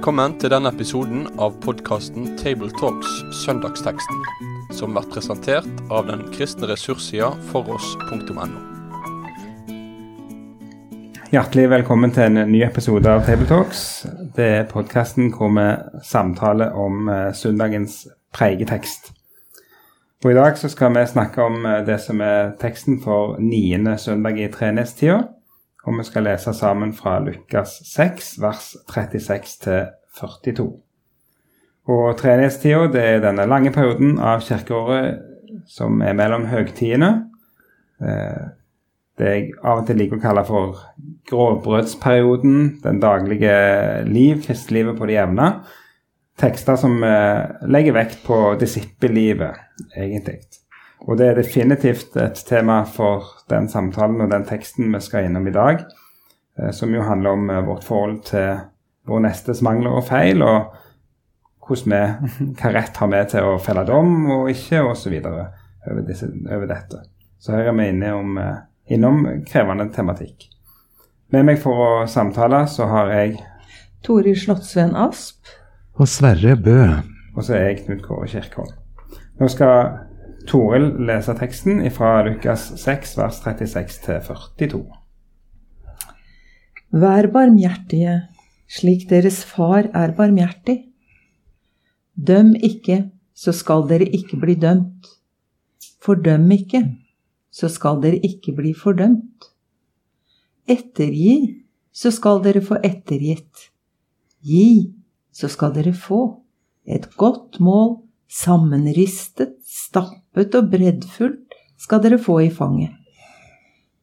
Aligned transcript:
Velkommen 0.00 0.38
til 0.40 0.48
denne 0.48 0.70
episoden 0.72 1.26
av 1.44 1.58
podkasten 1.60 2.30
Tabletalks 2.40 3.18
Søndagsteksten, 3.42 4.22
som 4.72 4.94
blir 4.96 5.04
presentert 5.12 5.82
av 5.92 6.06
den 6.08 6.22
kristne 6.32 6.70
ressurssida 6.70 7.26
foross.no. 7.50 8.46
Hjertelig 11.34 11.66
velkommen 11.74 12.14
til 12.16 12.30
en 12.30 12.48
ny 12.48 12.62
episode 12.64 13.12
av 13.12 13.26
Tabletalks. 13.28 13.82
Det 14.38 14.46
er 14.62 14.70
podkasten 14.70 15.34
hvor 15.34 15.52
vi 15.58 15.66
samtaler 16.08 16.72
om 16.72 17.12
eh, 17.12 17.34
søndagens 17.36 18.06
pregetekst. 18.32 19.12
Og 20.24 20.32
I 20.32 20.38
dag 20.40 20.56
så 20.56 20.72
skal 20.72 20.96
vi 20.96 21.04
snakke 21.12 21.44
om 21.44 21.60
eh, 21.68 21.82
det 21.84 22.00
som 22.00 22.24
er 22.24 22.54
teksten 22.64 23.02
for 23.04 23.36
niende 23.36 23.98
søndag 24.00 24.40
i 24.40 24.48
trenestida. 24.48 25.26
Og 25.84 25.96
vi 25.98 26.04
skal 26.04 26.26
lese 26.28 26.52
sammen 26.54 26.92
fra 26.92 27.18
Lukas 27.24 27.78
6, 27.88 28.34
vers 28.40 28.76
36 28.92 29.56
til 29.64 29.86
42. 30.18 30.70
Og 31.90 32.06
trenestida 32.18 32.86
det 32.92 33.02
er 33.02 33.22
denne 33.24 33.46
lange 33.48 33.72
perioden 33.74 34.18
av 34.22 34.44
kirkeåret 34.44 35.26
som 35.70 36.00
er 36.04 36.16
mellom 36.18 36.46
høgtidene. 36.50 37.10
Eh, 38.00 38.48
det 39.20 39.32
jeg 39.34 39.48
av 39.66 39.82
og 39.82 39.88
til 39.88 39.98
liker 40.00 40.16
å 40.16 40.22
kalle 40.22 40.44
for 40.48 40.78
grovbrødsperioden, 41.28 42.80
den 42.84 43.00
daglige 43.02 43.56
liv, 44.08 44.40
festlivet 44.46 44.96
på 44.98 45.08
det 45.10 45.18
jevne. 45.18 45.50
Tekster 46.40 46.78
som 46.80 47.02
eh, 47.04 47.66
legger 47.68 47.96
vekt 47.98 48.22
på 48.24 48.38
disippellivet, 48.60 49.60
egentlig. 49.96 50.40
Og 51.08 51.16
det 51.20 51.30
er 51.30 51.40
definitivt 51.40 52.16
et 52.20 52.40
tema 52.48 52.82
for 52.88 53.28
den 53.52 53.68
samtalen 53.72 54.24
og 54.24 54.32
den 54.32 54.44
teksten 54.48 54.92
vi 54.94 55.00
skal 55.04 55.28
innom 55.28 55.48
i 55.48 55.56
dag, 55.56 55.84
eh, 56.58 56.72
som 56.76 56.92
jo 56.94 57.04
handler 57.04 57.36
om 57.36 57.52
vårt 57.68 57.84
forhold 57.88 58.22
til 58.30 58.62
vår 59.10 59.26
nestes 59.26 59.62
mangler 59.66 59.98
og 59.98 60.06
feil, 60.08 60.42
og 60.46 60.70
hvordan 61.66 61.94
vi, 61.94 62.54
hva 62.60 62.72
rett 62.74 63.02
har 63.02 63.12
vi 63.12 63.22
til 63.34 63.50
å 63.50 63.58
felle 63.62 63.84
dom 63.88 64.14
og 64.38 64.50
ikke, 64.52 64.84
osv. 64.92 65.18
Over, 65.20 66.02
disse, 66.06 66.28
over 66.28 66.66
dette. 66.68 67.04
Så 67.40 67.54
her 67.56 67.70
er 67.70 67.76
vi 67.76 67.88
inne 67.88 68.12
om, 68.16 68.38
eh, 68.38 68.58
innom 68.92 69.22
krevende 69.48 69.88
tematikk. 69.94 70.50
Med 71.32 71.46
meg 71.46 71.60
for 71.62 71.78
å 71.78 71.90
samtale 72.10 72.64
så 72.68 72.88
har 72.90 73.12
jeg 73.14 73.38
Tori 74.04 74.34
Slottsveen 74.36 74.96
Asp. 74.98 75.48
Og 76.00 76.08
Sverre 76.08 76.56
Bø. 76.56 76.78
Og 77.36 77.44
så 77.46 77.54
er 77.56 77.66
jeg 77.68 77.84
Knut 77.84 78.02
Kåre 78.04 78.28
Kirkholm. 78.28 78.72
Nå 79.40 79.48
skal 79.48 80.00
Toril 80.48 80.88
lese 81.06 81.34
teksten 81.38 81.82
fra 81.94 82.20
Lukas 82.26 82.70
6, 82.80 83.14
vers 83.20 83.40
36 83.44 84.00
til 84.04 84.20
42. 84.26 84.80
Vær 86.90 87.28
barmhjertige, 87.30 88.16
slik 88.70 89.08
deres 89.10 89.42
far 89.44 89.88
er 89.90 90.14
barmhjertig. 90.16 90.78
Døm 92.14 92.54
ikke, 92.54 93.10
så 93.34 93.54
skal 93.56 93.86
dere 93.90 94.06
ikke 94.14 94.38
bli 94.40 94.54
dømt. 94.60 95.08
Fordøm 96.00 96.46
ikke, 96.54 96.84
så 97.50 97.68
skal 97.72 98.00
dere 98.04 98.20
ikke 98.24 98.54
bli 98.56 98.72
fordømt. 98.76 99.50
Ettergi, 100.70 101.64
så 101.92 102.12
skal 102.14 102.42
dere 102.44 102.62
få 102.62 102.78
ettergitt. 102.84 103.70
Gi, 104.46 104.92
så 105.32 105.50
skal 105.50 105.74
dere 105.74 105.92
få. 105.96 106.22
Et 106.86 107.08
godt 107.18 107.58
mål, 107.60 107.98
sammenristet, 108.30 109.56
stappet 109.66 110.54
og 110.54 110.70
breddfullt 110.70 111.58
skal 111.80 112.02
dere 112.04 112.20
få 112.22 112.38
i 112.46 112.50
fanget. 112.54 112.94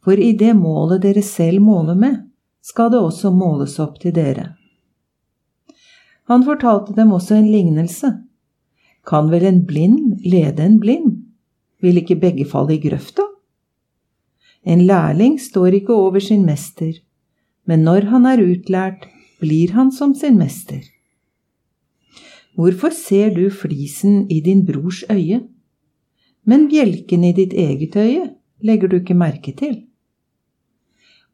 For 0.03 0.19
i 0.19 0.33
det 0.39 0.53
målet 0.55 1.01
dere 1.03 1.23
selv 1.25 1.63
måler 1.63 1.97
med, 1.99 2.19
skal 2.63 2.91
det 2.91 2.99
også 2.99 3.31
måles 3.31 3.79
opp 3.79 3.99
til 4.01 4.13
dere. 4.15 4.56
Han 6.27 6.43
fortalte 6.43 6.95
dem 6.95 7.13
også 7.15 7.37
en 7.37 7.47
lignelse. 7.51 8.11
Kan 9.07 9.31
vel 9.31 9.45
en 9.47 9.63
blind 9.65 10.19
lede 10.27 10.63
en 10.65 10.79
blind? 10.79 11.23
Vil 11.81 12.01
ikke 12.01 12.19
begge 12.19 12.45
falle 12.45 12.75
i 12.75 12.81
grøfta? 12.83 13.23
En 14.67 14.81
lærling 14.83 15.37
står 15.39 15.79
ikke 15.79 15.93
over 15.93 16.19
sin 16.19 16.43
mester, 16.45 16.91
men 17.65 17.85
når 17.87 18.09
han 18.11 18.25
er 18.25 18.43
utlært, 18.43 19.05
blir 19.39 19.71
han 19.71 19.91
som 19.91 20.15
sin 20.15 20.37
mester. 20.37 20.81
Hvorfor 22.57 22.91
ser 22.91 23.31
du 23.35 23.49
flisen 23.53 24.25
i 24.33 24.41
din 24.41 24.65
brors 24.65 25.03
øye, 25.11 25.43
men 26.43 26.67
bjelken 26.67 27.23
i 27.23 27.31
ditt 27.37 27.53
eget 27.53 27.95
øye 27.95 28.23
legger 28.65 28.89
du 28.89 28.97
ikke 28.97 29.15
merke 29.15 29.53
til? 29.55 29.83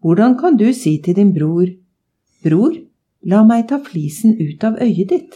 Hvordan 0.04 0.36
kan 0.38 0.58
du 0.60 0.68
si 0.76 0.98
til 1.02 1.16
din 1.16 1.34
bror, 1.34 1.72
Bror, 2.44 2.74
la 3.24 3.44
meg 3.48 3.68
ta 3.70 3.80
flisen 3.84 4.36
ut 4.40 4.64
av 4.64 4.80
øyet 4.84 5.10
ditt, 5.10 5.36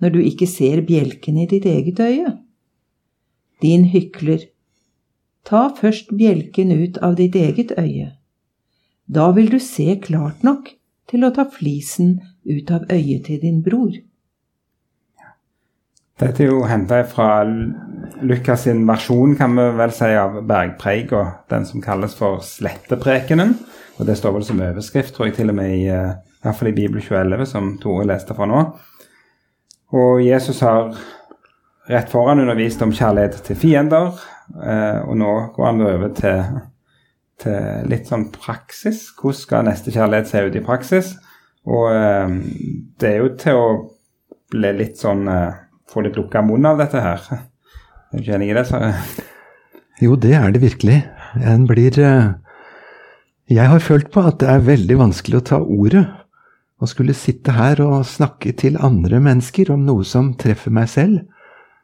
når 0.00 0.14
du 0.14 0.20
ikke 0.22 0.46
ser 0.46 0.82
bjelken 0.86 1.38
i 1.42 1.46
ditt 1.50 1.66
eget 1.66 2.00
øye? 2.00 2.32
Din 3.62 3.88
hykler, 3.92 4.46
ta 5.44 5.68
først 5.74 6.14
bjelken 6.16 6.72
ut 6.72 6.98
av 7.02 7.16
ditt 7.18 7.36
eget 7.36 7.74
øye. 7.78 8.12
Da 9.08 9.30
vil 9.32 9.50
du 9.50 9.58
se 9.58 9.96
klart 10.04 10.44
nok 10.44 10.68
til 11.08 11.24
å 11.24 11.32
ta 11.34 11.48
flisen 11.48 12.18
ut 12.44 12.70
av 12.70 12.86
øyet 12.92 13.26
til 13.26 13.40
din 13.42 13.62
bror. 13.64 13.96
Dette 16.18 16.42
er 16.42 16.50
jo 16.50 16.64
henta 16.66 17.04
fra 17.06 17.44
Lukas 18.26 18.64
sin 18.66 18.82
versjon 18.88 19.36
kan 19.38 19.54
vi 19.54 19.66
vel 19.78 19.92
si, 19.94 20.08
av 20.18 20.40
bergpreika. 20.46 21.44
den 21.50 21.64
som 21.66 21.80
kalles 21.80 22.14
for 22.14 22.40
Sletteprekenen. 22.42 23.54
Og 23.98 24.06
Det 24.06 24.16
står 24.16 24.32
vel 24.32 24.44
som 24.44 24.60
overskrift, 24.60 25.14
tror 25.14 25.26
jeg, 25.26 25.34
til 25.34 25.48
og 25.50 25.54
med 25.54 25.70
i, 25.70 25.86
eh, 25.86 26.14
i 26.38 26.46
hvert 26.46 26.58
fall 26.58 26.70
i 26.70 26.76
Bibel 26.76 27.02
2011, 27.02 27.46
som 27.50 27.70
Tore 27.82 28.06
leste 28.08 28.36
fra 28.36 28.46
nå. 28.48 28.62
Og 29.98 30.22
Jesus 30.22 30.60
har 30.62 30.92
rett 31.88 32.10
foran 32.12 32.42
undervist 32.42 32.82
om 32.84 32.92
kjærlighet 32.94 33.40
til 33.46 33.58
fiender, 33.58 34.18
eh, 34.62 35.00
og 35.08 35.16
nå 35.18 35.32
går 35.56 35.66
han 35.66 35.86
over 35.86 36.12
til, 36.16 36.58
til 37.42 37.88
litt 37.90 38.10
sånn 38.10 38.28
praksis. 38.34 39.08
Hvordan 39.16 39.40
skal 39.40 39.68
nestekjærlighet 39.68 40.30
se 40.30 40.44
ut 40.44 40.58
i 40.60 40.64
praksis? 40.64 41.14
Og 41.68 41.88
eh, 41.92 42.36
det 43.00 43.14
er 43.14 43.22
jo 43.22 43.32
til 43.40 43.62
å 43.62 43.70
bli 44.52 44.74
litt 44.78 45.00
sånn 45.00 45.26
få 45.88 46.04
litt 46.04 46.16
lukka 46.16 46.42
munn 46.44 46.68
av 46.68 46.80
dette 46.80 47.00
her. 47.02 47.24
Er 48.12 48.22
du 48.24 48.30
enig 48.32 48.52
i 48.52 48.56
det? 48.56 48.64
Sverre? 48.68 48.94
Jo, 50.00 50.14
det 50.20 50.34
er 50.38 50.52
det 50.54 50.62
virkelig. 50.62 51.00
En 51.42 51.66
blir 51.68 51.98
eh, 52.00 52.30
Jeg 53.50 53.68
har 53.72 53.80
følt 53.80 54.10
på 54.12 54.22
at 54.28 54.38
det 54.40 54.48
er 54.52 54.66
veldig 54.66 54.98
vanskelig 55.00 55.40
å 55.40 55.46
ta 55.52 55.58
ordet. 55.60 56.04
Å 56.78 56.86
skulle 56.86 57.16
sitte 57.16 57.56
her 57.56 57.80
og 57.82 58.06
snakke 58.06 58.52
til 58.58 58.78
andre 58.78 59.18
mennesker 59.22 59.72
om 59.74 59.82
noe 59.86 60.06
som 60.06 60.32
treffer 60.38 60.74
meg 60.74 60.90
selv, 60.92 61.24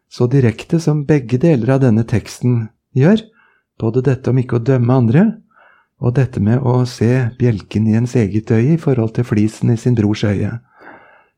så 0.06 0.28
direkte 0.30 0.78
som 0.78 1.02
begge 1.08 1.40
deler 1.42 1.74
av 1.74 1.80
denne 1.82 2.04
teksten 2.06 2.68
gjør. 2.94 3.24
Både 3.80 4.04
dette 4.06 4.30
om 4.30 4.38
ikke 4.38 4.60
å 4.60 4.62
dømme 4.62 4.94
andre, 4.94 5.24
og 5.98 6.14
dette 6.14 6.38
med 6.42 6.62
å 6.62 6.84
se 6.86 7.10
bjelken 7.38 7.88
i 7.90 7.96
ens 7.98 8.14
eget 8.18 8.52
øye 8.54 8.76
i 8.76 8.80
forhold 8.80 9.16
til 9.16 9.26
flisen 9.26 9.72
i 9.74 9.78
sin 9.80 9.96
brors 9.98 10.22
øye. 10.26 10.52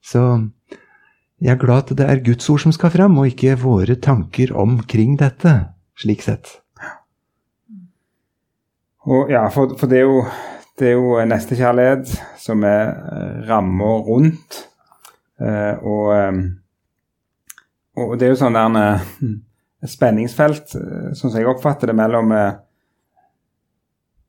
Så 0.05 0.23
jeg 1.41 1.53
er 1.53 1.61
glad 1.61 1.87
at 1.87 1.97
det 1.99 2.07
er 2.09 2.23
Guds 2.25 2.49
ord 2.53 2.63
som 2.65 2.73
skal 2.73 2.93
fram, 2.93 3.17
og 3.21 3.33
ikke 3.33 3.59
våre 3.61 3.97
tanker 4.01 4.55
omkring 4.57 5.17
dette, 5.21 5.53
slik 5.97 6.25
sett. 6.25 6.59
Og 9.07 9.31
ja, 9.31 9.45
for, 9.55 9.77
for 9.79 9.87
det, 9.89 10.01
er 10.01 10.09
jo, 10.09 10.23
det 10.79 10.91
er 10.91 10.97
jo 10.97 11.17
nestekjærlighet 11.25 12.13
som 12.41 12.65
er 12.69 12.93
ramma 13.49 13.93
rundt. 14.07 14.63
Eh, 15.41 15.75
og, 15.83 16.13
eh, 16.17 16.33
og, 17.97 18.17
det 18.19 18.27
er 18.27 18.33
jo 18.35 18.41
sånn 18.41 18.57
der 18.57 18.77
en 18.77 19.89
spenningsfelt, 19.89 20.73
sånn 20.73 21.31
som 21.31 21.37
jeg 21.37 21.49
oppfatter 21.49 21.93
det, 21.93 21.97
mellom 21.97 22.33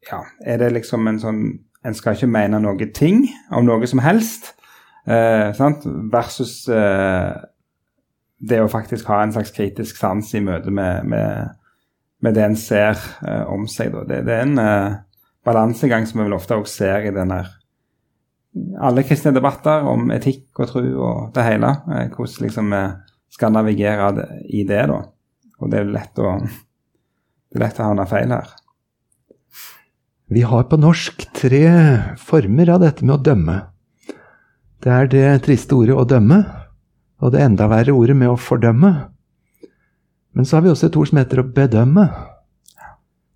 Ja, 0.08 0.22
er 0.46 0.60
det 0.62 0.72
liksom 0.76 1.08
en 1.08 1.20
sånn 1.20 1.40
En 1.84 1.96
skal 1.96 2.16
ikke 2.16 2.28
mene 2.28 2.60
noe 2.60 2.88
ting 2.92 3.22
om 3.56 3.64
noe 3.64 3.88
som 3.88 4.02
helst. 4.04 4.58
Eh, 5.08 5.54
Versus 6.12 6.68
eh, 6.68 7.32
det 8.38 8.60
å 8.62 8.70
faktisk 8.70 9.08
ha 9.08 9.22
en 9.24 9.32
slags 9.34 9.54
kritisk 9.56 9.98
sans 9.98 10.34
i 10.36 10.42
møte 10.44 10.72
med, 10.74 11.08
med, 11.10 11.54
med 12.24 12.36
det 12.36 12.44
en 12.44 12.58
ser 12.60 13.00
eh, 13.26 13.46
om 13.50 13.68
seg. 13.72 13.96
Det, 14.10 14.22
det, 14.28 14.36
er 14.36 14.46
en 14.46 14.60
eh, 14.62 14.98
balansegang 15.48 16.06
som 16.10 16.22
vi 16.22 16.36
ofte 16.36 16.58
også 16.60 16.84
ser 16.84 17.08
i 17.08 17.16
denne 17.16 17.46
alle 18.82 19.04
kristne 19.06 19.34
debatter 19.36 19.86
om 19.88 20.10
etikk 20.14 20.62
og 20.64 20.72
tro 20.72 20.84
og 20.84 21.18
det 21.36 21.46
hele. 21.46 21.74
Eh, 21.94 22.08
hvordan 22.14 22.48
liksom 22.48 22.72
vi 22.74 22.84
skal 23.38 23.54
navigere 23.54 24.12
i 24.50 24.64
det, 24.68 24.84
da. 24.90 25.02
Og 25.62 25.72
det 25.72 25.82
er 25.82 25.92
lett 25.92 26.22
å, 26.22 26.38
det 26.42 27.60
er 27.60 27.66
lett 27.66 27.82
å 27.82 27.90
havne 27.90 28.08
feil 28.10 28.34
her. 28.34 28.54
Vi 30.28 30.44
har 30.44 30.66
på 30.68 30.80
norsk 30.80 31.24
tre 31.38 31.66
former 32.20 32.74
av 32.74 32.82
dette 32.84 33.06
med 33.06 33.16
å 33.16 33.24
dømme. 33.30 33.60
Det 34.84 34.92
er 34.94 35.12
det 35.12 35.28
triste 35.46 35.76
ordet 35.78 35.96
å 35.98 36.08
dømme, 36.08 36.42
og 37.24 37.32
det 37.34 37.42
enda 37.42 37.70
verre 37.72 37.96
ordet 37.96 38.18
med 38.18 38.30
å 38.30 38.40
fordømme. 38.40 38.92
Men 40.38 40.46
så 40.46 40.58
har 40.58 40.66
vi 40.66 40.74
også 40.74 40.90
et 40.90 40.98
ord 41.00 41.10
som 41.10 41.22
heter 41.22 41.42
å 41.42 41.48
bedømme, 41.50 42.06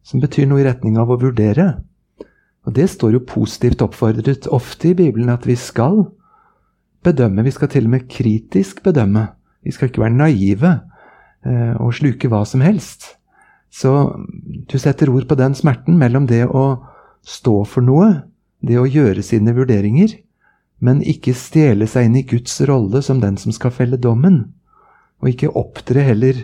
som 0.06 0.22
betyr 0.22 0.50
noe 0.50 0.62
i 0.62 0.68
retning 0.68 1.00
av 1.02 1.10
å 1.10 1.18
vurdere. 1.22 1.72
Og 2.68 2.76
det 2.78 2.88
står 2.94 3.16
jo 3.16 3.26
positivt 3.26 3.82
oppfordret 3.82 4.48
ofte 4.54 4.92
i 4.92 4.98
Bibelen 4.98 5.32
at 5.34 5.48
vi 5.50 5.56
skal 5.58 6.04
bedømme, 7.04 7.44
vi 7.44 7.54
skal 7.54 7.72
til 7.74 7.88
og 7.88 7.96
med 7.96 8.08
kritisk 8.10 8.84
bedømme. 8.86 9.28
Vi 9.66 9.74
skal 9.74 9.90
ikke 9.90 10.04
være 10.04 10.18
naive 10.18 10.74
eh, 11.46 11.74
og 11.82 11.96
sluke 11.98 12.30
hva 12.30 12.44
som 12.46 12.62
helst. 12.62 13.16
Så 13.72 13.92
du 14.70 14.78
setter 14.78 15.10
ord 15.10 15.26
på 15.30 15.38
den 15.40 15.56
smerten 15.58 15.98
mellom 15.98 16.28
det 16.30 16.44
å 16.46 16.84
stå 17.26 17.62
for 17.70 17.86
noe, 17.86 18.28
det 18.62 18.78
å 18.78 18.90
gjøre 18.90 19.24
sine 19.26 19.54
vurderinger, 19.58 20.14
men 20.82 21.02
ikke 21.06 21.34
stjele 21.38 21.88
seg 21.90 22.10
inn 22.10 22.18
i 22.20 22.26
Guds 22.28 22.60
rolle 22.68 23.02
som 23.06 23.22
den 23.22 23.38
som 23.42 23.54
skal 23.56 23.74
felle 23.74 24.02
dommen, 24.02 24.44
og 25.22 25.30
ikke 25.30 25.54
opptre 25.58 26.04
heller 26.06 26.38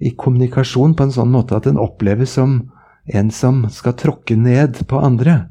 i 0.00 0.12
kommunikasjon 0.16 0.94
på 0.96 1.08
en 1.08 1.14
sånn 1.16 1.32
måte 1.32 1.56
at 1.56 1.66
den 1.68 1.80
oppleves 1.80 2.36
som 2.38 2.62
en 3.10 3.30
som 3.34 3.64
skal 3.72 3.96
tråkke 3.98 4.36
ned 4.36 4.82
på 4.88 5.00
andre. 5.00 5.49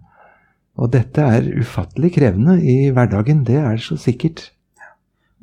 Og 0.79 0.91
dette 0.93 1.21
er 1.21 1.49
ufattelig 1.59 2.13
krevende 2.15 2.55
i 2.63 2.89
hverdagen, 2.95 3.43
det 3.47 3.57
er 3.59 3.81
så 3.83 3.97
sikkert. 3.99 4.45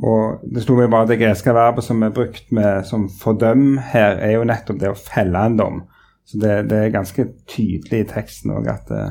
Og 0.05 0.43
det 0.53 0.63
sto 0.65 0.77
meg 0.77 0.91
bare 0.93 1.09
det 1.09 1.19
greske 1.21 1.53
verbet 1.57 1.85
som 1.85 2.03
er 2.05 2.15
brukt 2.17 2.51
med, 2.57 2.85
som 2.89 3.09
fordøm 3.09 3.79
her, 3.93 4.19
er 4.21 4.37
jo 4.37 4.47
nettopp 4.49 4.81
det 4.81 4.93
å 4.93 4.99
felle 4.99 5.45
en 5.49 5.59
dom. 5.61 5.83
Så 6.27 6.41
det, 6.43 6.55
det 6.71 6.81
er 6.83 6.95
ganske 6.95 7.29
tydelig 7.49 8.03
i 8.03 8.09
teksten 8.11 8.55
òg 8.57 8.69
at, 8.73 8.89
det, 8.91 9.05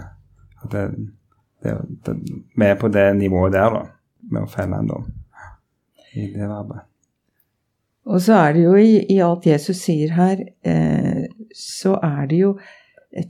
at 0.65 0.73
det, 0.73 0.85
det, 1.63 1.77
det, 2.05 2.17
vi 2.57 2.67
er 2.67 2.81
på 2.81 2.89
det 2.93 3.05
nivået 3.17 3.55
der, 3.55 3.77
da. 3.77 3.85
Med 4.33 4.45
å 4.45 4.49
felle 4.49 4.81
en 4.81 4.89
dom. 4.89 5.07
I 6.17 6.27
det 6.33 6.49
verbet. 6.49 6.85
Og 8.05 8.21
så 8.21 8.37
er 8.37 8.53
det 8.53 8.65
jo 8.65 8.75
i, 8.77 8.99
i 9.13 9.17
alt 9.25 9.45
Jesus 9.49 9.79
sier 9.81 10.13
her, 10.13 10.41
eh, 10.65 11.25
så 11.57 11.95
er 12.05 12.27
det 12.29 12.41
jo 12.41 12.51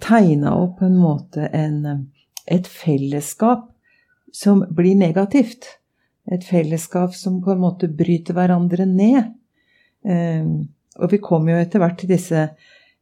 tegna 0.03 0.55
opp 0.59 0.79
på 0.81 0.89
en 0.89 0.97
måte 0.99 1.47
en, 1.55 2.09
et 2.45 2.67
fellesskap 2.67 3.69
som 4.33 4.65
blir 4.75 4.95
negativt 4.95 5.67
et 6.31 6.45
fellesskap 6.45 7.13
som 7.15 7.39
på 7.43 7.53
en 7.53 7.61
måte 7.61 7.89
bryter 7.91 8.35
hverandre 8.37 8.87
ned. 8.89 9.29
Ehm, 10.05 10.65
og 10.97 11.11
vi 11.11 11.21
kommer 11.21 11.53
jo 11.53 11.61
etter 11.61 11.81
hvert 11.81 11.97
til 12.01 12.11
disse 12.15 12.47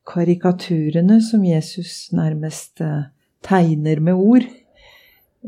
karikaturene 0.09 1.21
som 1.23 1.43
Jesus 1.47 2.11
nærmest 2.15 2.83
eh, 2.83 3.09
tegner 3.45 4.01
med 4.03 4.19
ord. 4.19 4.47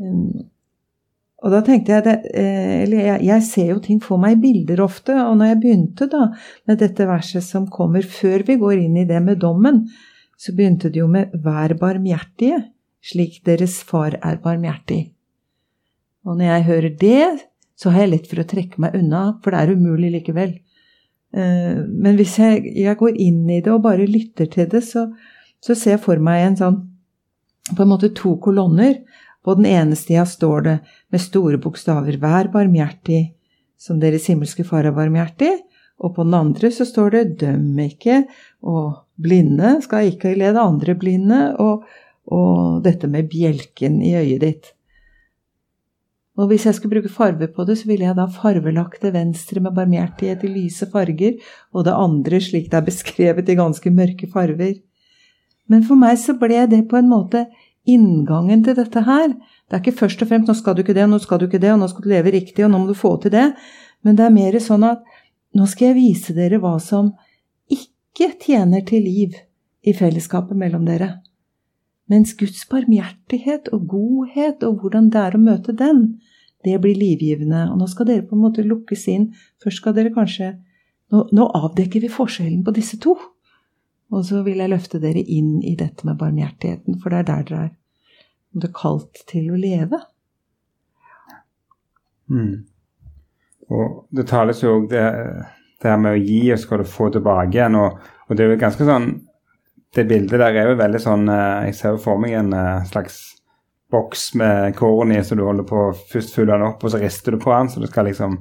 Ehm, 0.00 0.46
og 1.44 1.52
da 1.52 1.60
tenkte 1.62 1.92
jeg 1.92 2.04
det, 2.06 2.16
eh, 2.32 2.82
Eller 2.86 3.20
jeg, 3.20 3.42
ser 3.44 3.74
jo 3.74 3.78
ting 3.78 4.00
for 4.02 4.16
meg 4.18 4.38
i 4.38 4.40
bilder 4.40 4.80
ofte. 4.82 5.12
Og 5.12 5.36
når 5.36 5.52
jeg 5.52 5.60
begynte 5.60 6.08
da 6.08 6.30
med 6.66 6.80
dette 6.80 7.06
verset 7.06 7.44
som 7.44 7.68
kommer 7.68 8.02
før 8.02 8.46
vi 8.46 8.56
går 8.56 8.80
inn 8.86 8.96
i 8.96 9.04
det 9.04 9.20
med 9.22 9.38
dommen, 9.38 9.84
så 10.36 10.52
begynte 10.56 10.88
det 10.88 11.00
jo 11.00 11.06
med 11.08 11.32
'vær 11.32 11.76
barmhjertige, 11.78 12.64
slik 13.06 13.42
deres 13.46 13.82
far 13.86 14.18
er 14.18 14.40
barmhjertig'. 14.42 15.12
Og 16.26 16.38
når 16.38 16.48
jeg 16.50 16.66
hører 16.66 16.96
det, 17.00 17.26
så 17.78 17.92
har 17.92 18.04
jeg 18.04 18.12
lett 18.14 18.30
for 18.30 18.42
å 18.42 18.48
trekke 18.48 18.80
meg 18.82 18.96
unna, 18.98 19.38
for 19.42 19.54
det 19.54 19.60
er 19.62 19.76
umulig 19.76 20.10
likevel. 20.16 20.56
Eh, 21.36 21.78
men 21.86 22.18
hvis 22.18 22.38
jeg, 22.40 22.64
jeg 22.74 22.98
går 22.98 23.18
inn 23.22 23.44
i 23.50 23.60
det 23.60 23.72
og 23.72 23.84
bare 23.84 24.08
lytter 24.08 24.48
til 24.50 24.68
det, 24.72 24.82
så, 24.86 25.06
så, 25.60 25.74
ser 25.74 25.96
jeg 25.96 26.04
for 26.06 26.22
meg 26.22 26.42
en 26.42 26.58
sånn 26.62 26.80
på 27.74 27.82
en 27.82 27.92
måte 27.92 28.12
to 28.16 28.36
kolonner. 28.42 29.00
På 29.46 29.54
den 29.58 29.68
ene 29.70 29.94
sida 29.98 30.24
står 30.26 30.64
det 30.66 30.76
med 31.14 31.22
store 31.22 31.60
bokstaver 31.62 32.18
'Vær 32.18 32.50
barmhjertig', 32.54 33.32
som 33.78 34.00
deres 34.00 34.26
himmelske 34.26 34.64
far 34.66 34.86
er 34.86 34.96
barmhjertig. 34.96 35.52
Og 36.02 36.16
på 36.16 36.24
den 36.26 36.34
andre 36.34 36.70
så 36.74 36.86
står 36.88 37.10
det 37.10 37.38
'Døm 37.42 37.78
ikke', 37.86 38.24
og 38.62 39.06
'blinde 39.20 39.82
skal 39.82 40.10
ikke 40.10 40.34
lede 40.34 40.58
andre 40.58 40.94
blinde', 40.94 41.54
og, 41.60 41.84
og 42.26 42.82
dette 42.84 43.08
med 43.10 43.28
bjelken 43.30 44.00
i 44.02 44.14
øyet 44.18 44.42
ditt. 44.42 44.72
Og 46.36 46.50
hvis 46.50 46.66
jeg 46.68 46.76
skulle 46.76 46.98
bruke 46.98 47.12
farve 47.12 47.48
på 47.48 47.64
det, 47.64 47.78
så 47.80 47.88
ville 47.88 48.04
jeg 48.04 48.16
da 48.18 48.26
farvelagt 48.28 49.00
det 49.06 49.14
venstre 49.14 49.62
med 49.64 49.72
barmhjertighet 49.76 50.44
i 50.44 50.50
lyse 50.52 50.88
farger, 50.92 51.38
og 51.72 51.86
det 51.86 51.94
andre 51.96 52.40
slik 52.44 52.68
det 52.72 52.80
er 52.80 52.88
beskrevet 52.88 53.48
i 53.48 53.56
ganske 53.56 53.92
mørke 53.92 54.28
farver. 54.32 54.74
Men 55.66 55.86
for 55.86 55.98
meg 55.98 56.18
så 56.20 56.36
ble 56.38 56.66
det 56.70 56.84
på 56.90 56.98
en 57.00 57.08
måte 57.08 57.46
inngangen 57.88 58.62
til 58.66 58.76
dette 58.76 59.00
her. 59.06 59.32
Det 59.66 59.78
er 59.78 59.82
ikke 59.82 60.00
først 60.02 60.22
og 60.22 60.28
fremst 60.28 60.48
'nå 60.48 60.54
skal 60.54 60.76
du 60.76 60.82
ikke 60.82 60.94
det, 60.94 61.08
nå 61.08 61.18
skal 61.18 61.38
du 61.38 61.46
ikke 61.46 61.62
det, 61.62 61.72
og 61.72 61.78
nå 61.80 61.88
skal 61.88 62.02
du 62.02 62.08
leve 62.08 62.32
riktig, 62.34 62.64
og 62.64 62.70
nå 62.70 62.78
må 62.78 62.86
du 62.86 62.94
få 62.94 63.16
til 63.22 63.30
det', 63.30 63.54
men 64.04 64.16
det 64.16 64.24
er 64.26 64.30
mer 64.30 64.58
sånn 64.60 64.84
at 64.84 65.02
nå 65.54 65.66
skal 65.66 65.88
jeg 65.88 65.96
vise 65.96 66.34
dere 66.34 66.58
hva 66.58 66.78
som 66.80 67.14
ikke 67.70 68.36
tjener 68.40 68.84
til 68.84 69.02
liv 69.02 69.32
i 69.82 69.92
fellesskapet 69.92 70.56
mellom 70.56 70.84
dere. 70.84 71.25
Mens 72.10 72.36
Guds 72.38 72.62
barmhjertighet 72.70 73.70
og 73.74 73.88
godhet 73.90 74.62
og 74.66 74.82
hvordan 74.82 75.10
det 75.10 75.22
er 75.22 75.36
å 75.36 75.42
møte 75.42 75.74
den, 75.74 76.04
det 76.66 76.78
blir 76.82 76.98
livgivende. 76.98 77.66
Og 77.72 77.80
nå 77.80 77.88
skal 77.90 78.08
dere 78.10 78.26
på 78.26 78.36
en 78.36 78.44
måte 78.44 78.64
lukkes 78.66 79.06
inn. 79.10 79.30
Først 79.62 79.82
skal 79.82 79.96
dere 79.96 80.14
kanskje 80.14 80.56
Nå, 81.14 81.20
nå 81.30 81.44
avdekker 81.54 82.02
vi 82.02 82.08
forskjellen 82.10 82.64
på 82.66 82.72
disse 82.74 82.96
to. 82.98 83.12
Og 84.10 84.24
så 84.26 84.40
vil 84.42 84.58
jeg 84.58 84.72
løfte 84.72 84.98
dere 84.98 85.22
inn 85.22 85.60
i 85.62 85.76
dette 85.78 86.06
med 86.06 86.18
barmhjertigheten, 86.18 86.96
for 86.98 87.14
det 87.14 87.20
er 87.20 87.28
der 87.28 87.44
dere 87.46 87.60
er. 87.68 87.72
Det 88.56 88.70
er 88.70 88.74
kalt 88.74 89.20
til 89.30 89.52
å 89.52 89.60
leve. 89.60 90.00
Mm. 92.26 92.64
Og 93.70 94.06
det 94.14 94.26
tales 94.30 94.62
jo 94.62 94.76
òg 94.80 94.88
det, 94.90 95.04
det 95.82 95.90
her 95.90 96.02
med 96.02 96.16
å 96.16 96.22
gi, 96.22 96.40
og 96.54 96.62
skal 96.62 96.82
du 96.82 96.90
få 96.90 97.10
tilbake 97.14 97.54
igjen. 97.54 97.78
Og, 97.78 97.98
og 98.26 98.38
det 98.38 98.46
er 98.46 98.54
jo 98.54 98.60
ganske 98.62 98.86
sånn 98.88 99.10
det 99.96 100.04
bildet 100.08 100.40
der 100.40 100.52
er 100.52 100.68
jo 100.70 100.76
veldig 100.78 101.00
sånn 101.02 101.28
eh, 101.32 101.64
Jeg 101.68 101.74
ser 101.78 101.90
jo 101.94 101.98
for 102.02 102.16
meg 102.20 102.32
en 102.36 102.52
eh, 102.56 102.84
slags 102.90 103.14
boks 103.92 104.22
med 104.40 104.76
korn 104.76 105.12
i, 105.14 105.24
så 105.24 105.34
du 105.38 105.44
holder 105.46 105.64
på 105.66 105.78
først 106.10 106.34
fyller 106.34 106.54
den 106.56 106.68
opp, 106.72 106.80
og 106.82 106.88
så 106.90 106.98
rister 106.98 107.30
du 107.32 107.38
på 107.42 107.52
den, 107.52 107.68
så 107.70 107.76
du 107.80 107.86
skal 107.88 108.04
liksom 108.10 108.32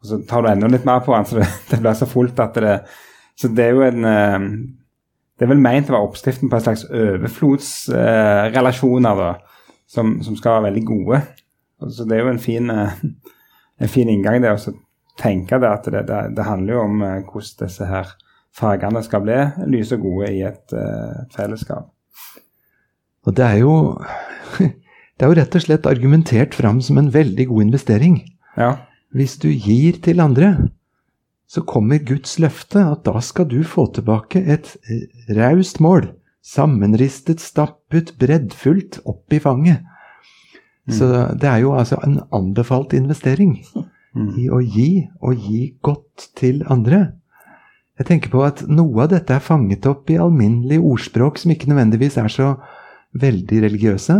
Og 0.00 0.04
så 0.08 0.14
tar 0.28 0.40
du 0.42 0.48
enda 0.48 0.66
litt 0.72 0.88
mer 0.88 1.00
på 1.04 1.12
den, 1.14 1.26
så 1.28 1.34
det, 1.38 1.48
det 1.70 1.78
blir 1.82 1.94
så 1.98 2.06
fullt 2.10 2.38
at 2.42 2.54
det 2.56 2.76
Så 3.38 3.46
det 3.54 3.64
er 3.66 3.72
jo 3.76 3.82
en 3.86 4.02
eh, 4.08 4.40
Det 5.36 5.42
er 5.46 5.52
vel 5.54 5.66
meint 5.66 5.88
å 5.90 5.94
være 5.96 6.06
oppskriften 6.08 6.48
på 6.50 6.56
en 6.58 6.66
slags 6.66 6.84
overflodsrelasjoner, 6.90 9.14
da, 9.16 9.30
som, 9.88 10.06
som, 10.24 10.34
skal 10.36 10.54
være 10.58 10.68
veldig 10.68 10.84
gode. 10.84 11.16
Så 11.88 12.04
det 12.04 12.14
er 12.18 12.22
jo 12.26 12.34
en 12.34 12.44
fin, 12.44 12.66
en 12.68 13.88
fin 13.88 14.08
inngang, 14.12 14.42
det 14.44 14.52
å 14.52 14.74
tenke 15.16 15.56
det 15.56 15.70
at 15.70 15.84
det, 15.88 16.02
det, 16.10 16.36
det 16.36 16.44
handler 16.44 16.72
jo 16.74 16.80
om 16.82 17.00
hvordan 17.00 17.56
disse 17.62 17.84
her 17.88 18.06
fargene 18.56 19.02
skal 19.06 19.24
bli 19.24 19.38
lyse 19.70 19.96
og 19.96 20.04
gode 20.04 20.32
i 20.34 20.42
et 20.46 20.74
uh, 20.76 21.24
fellesskap. 21.34 21.90
Og 23.26 23.36
det 23.36 23.46
er 23.46 23.58
jo 23.62 23.74
Det 25.20 25.26
er 25.26 25.34
jo 25.34 25.36
rett 25.36 25.56
og 25.58 25.60
slett 25.60 25.84
argumentert 25.84 26.54
fram 26.56 26.78
som 26.80 26.96
en 26.96 27.10
veldig 27.12 27.44
god 27.50 27.66
investering. 27.66 28.14
Ja. 28.56 28.70
Hvis 29.12 29.34
du 29.42 29.50
gir 29.50 29.98
til 30.00 30.22
andre, 30.24 30.70
så 31.44 31.60
kommer 31.60 32.00
Guds 32.00 32.38
løfte 32.40 32.80
at 32.80 33.02
da 33.04 33.20
skal 33.20 33.44
du 33.50 33.58
få 33.66 33.84
tilbake 33.92 34.40
et 34.40 34.70
raust 35.36 35.76
mål. 35.84 36.08
Sammenristet, 36.40 37.44
stappet, 37.44 38.14
breddfullt 38.16 39.02
opp 39.04 39.36
i 39.36 39.42
fanget. 39.44 39.84
Mm. 40.88 40.94
Så 40.96 41.10
det 41.36 41.50
er 41.50 41.60
jo 41.66 41.74
altså 41.76 42.00
en 42.06 42.22
anbefalt 42.32 42.94
investering 42.96 43.58
mm. 44.16 44.30
i 44.40 44.48
å 44.48 44.62
gi, 44.64 44.90
og 45.20 45.36
gi 45.36 45.66
godt 45.84 46.30
til 46.40 46.64
andre. 46.64 47.10
Jeg 48.00 48.08
tenker 48.08 48.32
på 48.32 48.40
at 48.46 48.62
noe 48.64 49.04
av 49.04 49.10
dette 49.12 49.34
er 49.36 49.44
fanget 49.44 49.84
opp 49.84 50.08
i 50.08 50.16
alminnelig 50.16 50.78
ordspråk 50.80 51.36
som 51.42 51.52
ikke 51.52 51.68
nødvendigvis 51.68 52.16
er 52.16 52.32
så 52.32 52.54
veldig 53.20 53.58
religiøse. 53.66 54.16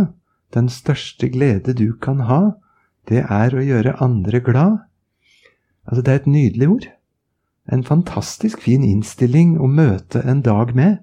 Den 0.53 0.67
største 0.69 1.31
glede 1.33 1.73
du 1.73 1.87
kan 1.97 2.21
ha, 2.27 2.53
det 3.09 3.23
er 3.25 3.55
å 3.57 3.63
gjøre 3.65 3.97
andre 4.03 4.41
glad. 4.45 4.83
Altså, 5.89 6.03
det 6.05 6.13
er 6.13 6.19
et 6.21 6.29
nydelig 6.29 6.67
ord. 6.69 6.85
En 7.73 7.85
fantastisk 7.87 8.61
fin 8.61 8.85
innstilling 8.85 9.55
å 9.57 9.69
møte 9.71 10.21
en 10.29 10.43
dag 10.45 10.75
med. 10.77 10.99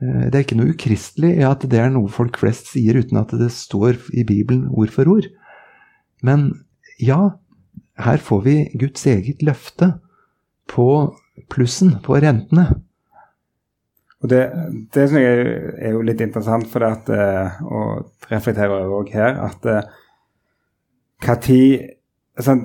Eh, 0.00 0.30
det 0.30 0.38
er 0.38 0.46
ikke 0.46 0.60
noe 0.62 0.72
ukristelig 0.72 1.34
i 1.36 1.44
at 1.44 1.68
det 1.68 1.82
er 1.82 1.92
noe 1.92 2.08
folk 2.12 2.40
flest 2.40 2.72
sier 2.72 2.96
uten 2.96 3.20
at 3.20 3.36
det 3.36 3.50
står 3.52 4.00
i 4.16 4.24
Bibelen 4.24 4.70
ord 4.72 4.94
for 4.94 5.12
ord. 5.18 5.28
Men 6.24 6.48
ja, 6.96 7.36
her 8.00 8.24
får 8.24 8.42
vi 8.48 8.56
Guds 8.80 9.04
eget 9.04 9.44
løfte 9.44 9.98
på 10.72 10.88
plussen 11.52 11.96
på 12.04 12.18
rentene. 12.22 12.68
Og 14.24 14.30
Det, 14.32 14.40
det 14.94 15.08
synes 15.08 15.22
jeg 15.22 15.56
er 15.86 15.92
jo 15.92 16.04
litt 16.06 16.22
interessant, 16.24 16.66
for 16.70 16.86
at, 16.86 17.08
reflektere 17.10 17.66
og 17.68 18.30
reflekterer 18.32 18.94
òg 18.98 19.12
her, 19.12 19.36
at 19.44 19.66
hva 19.66 21.34
eh, 21.36 21.42
tid 21.44 21.84
sånn, 22.42 22.64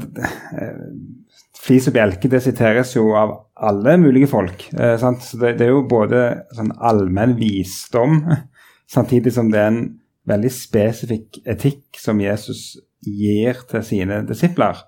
Flis 1.61 1.85
og 1.91 1.93
bjelke 1.93 2.29
det 2.31 2.39
siteres 2.41 2.95
jo 2.95 3.11
av 3.13 3.35
alle 3.61 3.93
mulige 4.01 4.29
folk. 4.31 4.63
Eh, 4.73 4.95
så 4.97 5.11
det, 5.37 5.57
det, 5.59 5.67
er 5.67 5.75
jo 5.75 5.83
både 5.89 6.21
sånn 6.57 6.71
allmenn 6.81 7.35
visdom, 7.37 8.23
samtidig 8.95 9.35
som 9.35 9.51
det 9.53 9.61
er 9.61 9.69
en 9.69 9.83
veldig 10.31 10.51
spesifikk 10.53 11.41
etikk 11.49 11.99
som 12.01 12.21
Jesus 12.21 12.79
gir 13.05 13.61
til 13.69 13.85
sine 13.85 14.21
disipler, 14.25 14.79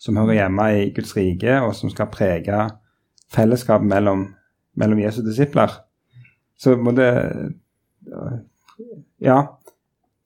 som 0.00 0.16
hører 0.20 0.40
hjemme 0.40 0.68
i 0.78 0.88
Guds 0.96 1.12
rike, 1.16 1.58
og 1.64 1.74
som 1.76 1.92
skal 1.92 2.10
prege 2.12 2.64
fellesskap 3.32 3.84
mellom, 3.86 4.26
mellom 4.78 5.00
Jesu 5.02 5.22
disipler. 5.26 5.72
Så 6.58 6.76
må 6.76 6.94
det 6.96 7.10
Ja. 9.22 9.58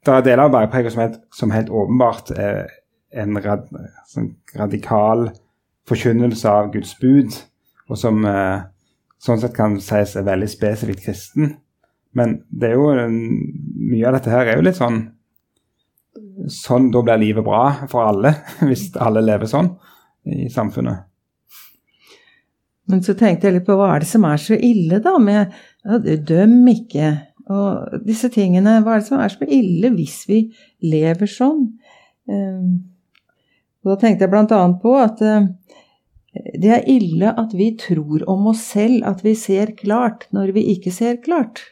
Det 0.07 0.15
er 0.15 0.23
deler 0.23 0.45
av 0.47 0.53
bergpreget 0.55 0.95
som, 0.95 1.15
som, 1.35 1.51
helt 1.51 1.71
åpenbart 1.71 2.31
er, 2.31 2.69
en 3.11 3.39
rad, 3.43 3.65
sånn 4.07 4.29
radikal 4.55 5.25
forkynnelse 5.91 6.47
av 6.47 6.69
Guds 6.71 6.93
bud, 7.01 7.35
og 7.91 7.99
som 7.99 8.23
eh, 8.29 8.61
sånn 9.19 9.41
sett 9.43 9.57
kan 9.57 9.81
sies 9.83 10.15
er 10.15 10.29
veldig 10.29 10.49
spesifikt 10.53 11.03
kristen. 11.09 11.57
Men 12.15 12.39
det 12.49 12.71
er 12.71 12.79
jo 12.79 13.09
mye 13.11 14.07
av 14.07 14.15
dette 14.15 14.31
her 14.31 14.47
er 14.47 14.61
jo 14.61 14.67
litt 14.69 14.79
sånn 14.81 15.05
Sånn 16.53 16.91
da 16.93 17.01
blir 17.05 17.19
livet 17.21 17.45
bra 17.45 17.89
for 17.91 18.07
alle, 18.09 18.31
hvis 18.69 18.91
alle 19.01 19.23
lever 19.25 19.49
sånn 19.49 19.71
i 20.33 20.47
samfunnet. 20.53 21.05
Men 22.91 23.03
så 23.03 23.17
tenkte 23.19 23.49
jeg 23.49 23.59
litt 23.59 23.67
på 23.67 23.77
hva 23.79 23.95
er 23.95 24.05
det 24.05 24.11
som 24.11 24.27
er 24.29 24.41
så 24.41 24.55
ille, 24.55 25.01
da, 25.03 25.17
med 25.23 25.55
ja, 25.87 25.99
Døm 25.99 26.61
ikke. 26.71 27.13
Og 27.53 28.03
disse 28.07 28.31
tingene. 28.35 28.81
Hva 28.83 28.97
er 28.97 29.03
det 29.03 29.09
som 29.09 29.23
er 29.23 29.33
så 29.33 29.47
ille 29.47 29.93
hvis 29.95 30.21
vi 30.31 30.41
lever 30.87 31.31
sånn? 31.31 31.67
Um, 32.27 32.71
og 33.85 33.93
da 33.93 33.97
tenkte 34.03 34.27
jeg 34.27 34.33
bl.a. 34.33 34.61
på 34.83 34.95
at 34.99 35.23
uh, 35.23 35.47
det 36.59 36.73
er 36.75 36.89
ille 36.91 37.31
at 37.31 37.55
vi 37.57 37.71
tror 37.79 38.25
om 38.31 38.51
oss 38.51 38.65
selv 38.75 39.07
at 39.07 39.23
vi 39.25 39.37
ser 39.39 39.77
klart 39.79 40.27
når 40.35 40.51
vi 40.57 40.67
ikke 40.75 40.95
ser 40.95 41.21
klart. 41.23 41.63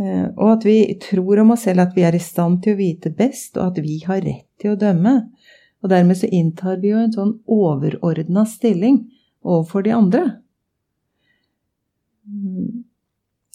Uh, 0.00 0.28
og 0.36 0.58
at 0.58 0.68
vi 0.68 0.78
tror 1.02 1.40
om 1.44 1.56
oss 1.56 1.64
selv 1.68 1.86
at 1.86 1.96
vi 1.96 2.04
er 2.08 2.16
i 2.16 2.22
stand 2.22 2.62
til 2.64 2.76
å 2.76 2.80
vite 2.80 3.12
best, 3.16 3.56
og 3.56 3.72
at 3.72 3.84
vi 3.84 4.00
har 4.04 4.20
rett 4.24 4.48
til 4.60 4.76
å 4.76 4.80
dømme. 4.80 5.16
Og 5.84 5.92
dermed 5.92 6.20
så 6.20 6.28
inntar 6.34 6.80
vi 6.82 6.92
jo 6.92 7.00
en 7.00 7.14
sånn 7.14 7.36
overordna 7.48 8.44
stilling 8.48 9.06
overfor 9.44 9.82
de 9.82 9.94
andre. 9.94 10.24
Mm. 12.26 12.84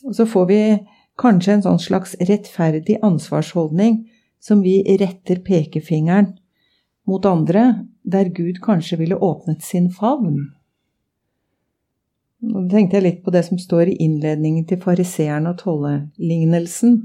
Og 0.04 0.16
så 0.16 0.26
får 0.26 0.46
vi 0.50 0.62
kanskje 1.20 1.58
en 1.58 1.66
sånn 1.68 1.82
slags 1.82 2.16
rettferdig 2.20 2.98
ansvarsholdning 3.06 4.04
som 4.44 4.64
vi 4.66 4.82
retter 5.00 5.40
pekefingeren 5.46 6.34
mot 7.08 7.26
andre, 7.26 7.86
der 8.04 8.32
Gud 8.36 8.60
kanskje 8.64 8.98
ville 9.00 9.16
åpnet 9.16 9.64
sin 9.64 9.90
favn. 9.92 10.52
Nå 12.44 12.66
tenkte 12.72 12.98
jeg 12.98 13.06
litt 13.06 13.20
på 13.24 13.32
det 13.32 13.46
som 13.48 13.60
står 13.60 13.94
i 13.94 13.98
innledningen 14.04 14.66
til 14.68 14.82
fariseeren 14.84 15.48
og 15.48 15.62
tollelignelsen. 15.62 16.98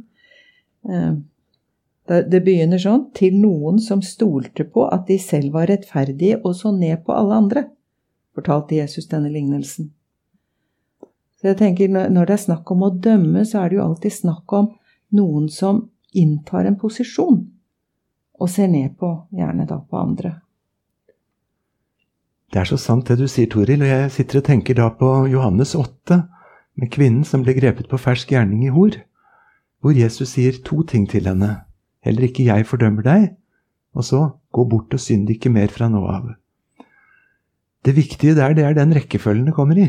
Eh, 0.89 1.13
det 2.09 2.41
begynner 2.43 2.81
sånn 2.81 3.11
til 3.15 3.37
noen 3.39 3.79
som 3.83 4.01
stolte 4.03 4.65
på 4.65 4.87
at 4.89 5.05
de 5.11 5.19
selv 5.23 5.53
var 5.59 5.69
rettferdige 5.71 6.41
og 6.41 6.57
så 6.57 6.73
ned 6.75 7.05
på 7.05 7.15
alle 7.15 7.43
andre 7.43 7.65
fortalte 8.39 8.79
Jesus 8.79 9.09
denne 9.11 9.31
lignelsen. 9.35 9.93
Så 11.39 11.53
jeg 11.53 11.59
tenker, 11.59 11.89
Når 11.89 12.25
det 12.27 12.35
er 12.35 12.47
snakk 12.47 12.71
om 12.71 12.83
å 12.83 12.91
dømme, 12.91 13.45
så 13.45 13.63
er 13.63 13.69
det 13.69 13.77
jo 13.77 13.85
alltid 13.85 14.13
snakk 14.13 14.53
om 14.53 14.73
noen 15.13 15.49
som 15.49 15.91
inntar 16.15 16.65
en 16.65 16.79
posisjon, 16.79 17.47
og 18.41 18.51
ser 18.51 18.69
ned 18.69 18.97
på, 18.99 19.27
gjerne 19.31 19.67
da 19.67 19.79
på 19.79 19.97
andre. 19.97 20.41
Det 22.53 22.61
er 22.61 22.65
så 22.65 22.79
sant 22.81 23.07
det 23.07 23.19
du 23.21 23.29
sier, 23.29 23.47
Toril, 23.47 23.83
og 23.85 23.89
jeg 23.89 24.11
sitter 24.11 24.41
og 24.41 24.47
tenker 24.47 24.75
da 24.75 24.89
på 24.91 25.29
Johannes 25.29 25.75
8, 25.77 26.23
med 26.79 26.91
kvinnen 26.95 27.25
som 27.25 27.43
ble 27.45 27.55
grepet 27.59 27.91
på 27.91 27.99
fersk 28.01 28.33
gjerning 28.33 28.65
i 28.65 28.73
hor, 28.73 28.97
hvor 29.83 29.95
Jesus 29.95 30.33
sier 30.33 30.57
to 30.65 30.83
ting 30.83 31.07
til 31.11 31.29
henne. 31.29 31.65
Heller 32.01 32.29
ikke 32.29 32.47
jeg 32.47 32.67
fordømmer 32.67 33.05
deg, 33.05 33.29
og 33.95 34.07
så 34.07 34.23
gå 34.55 34.65
bort 34.65 34.95
og 34.95 35.03
synd 35.03 35.31
ikke 35.31 35.53
mer 35.53 35.69
fra 35.75 35.91
nå 35.93 36.03
av. 36.09 36.31
Det 37.85 37.95
viktige 37.97 38.35
der, 38.35 38.55
det 38.55 38.65
er 38.65 38.75
den 38.77 38.95
rekkefølgen 38.97 39.47
det 39.47 39.55
kommer 39.55 39.79
i. 39.79 39.89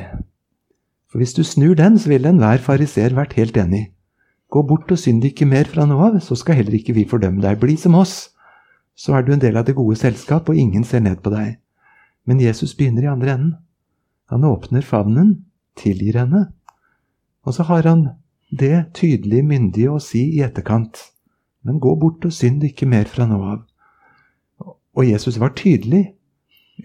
For 1.09 1.17
hvis 1.17 1.33
du 1.33 1.43
snur 1.43 1.73
den, 1.73 1.97
så 1.97 2.11
vil 2.11 2.27
enhver 2.29 2.61
fariser 2.61 3.15
vært 3.17 3.33
helt 3.39 3.57
enig. 3.57 3.89
Gå 4.49 4.61
bort 4.65 4.91
og 4.91 4.97
synd 4.97 5.25
ikke 5.25 5.45
mer 5.45 5.69
fra 5.69 5.85
nå 5.85 5.97
av, 6.01 6.19
så 6.21 6.37
skal 6.37 6.57
heller 6.59 6.77
ikke 6.77 6.93
vi 6.97 7.07
fordømme 7.09 7.41
deg. 7.41 7.57
Bli 7.61 7.77
som 7.77 7.97
oss. 7.97 8.29
Så 8.97 9.13
er 9.15 9.25
du 9.25 9.33
en 9.33 9.41
del 9.41 9.57
av 9.57 9.65
det 9.65 9.77
gode 9.77 9.97
selskap, 9.97 10.49
og 10.49 10.57
ingen 10.57 10.83
ser 10.83 11.01
ned 11.05 11.21
på 11.23 11.33
deg. 11.33 11.57
Men 12.25 12.41
Jesus 12.41 12.75
begynner 12.77 13.05
i 13.05 13.11
andre 13.11 13.35
enden. 13.35 13.53
Han 14.29 14.45
åpner 14.45 14.85
favnen, 14.85 15.45
tilgir 15.77 16.19
henne, 16.19 16.49
og 17.45 17.55
så 17.55 17.63
har 17.65 17.87
han 17.87 18.03
det 18.53 18.91
tydelig 18.97 19.41
myndige 19.45 19.93
å 19.93 20.01
si 20.03 20.21
i 20.35 20.43
etterkant. 20.45 20.99
Men 21.65 21.79
gå 21.81 21.95
bort 21.97 22.25
og 22.27 22.33
synd 22.33 22.63
ikke 22.65 22.87
mer 22.89 23.09
fra 23.09 23.25
nå 23.29 23.39
av. 23.41 23.63
Og 24.93 25.05
Jesus 25.07 25.39
var 25.41 25.55
tydelig 25.57 26.11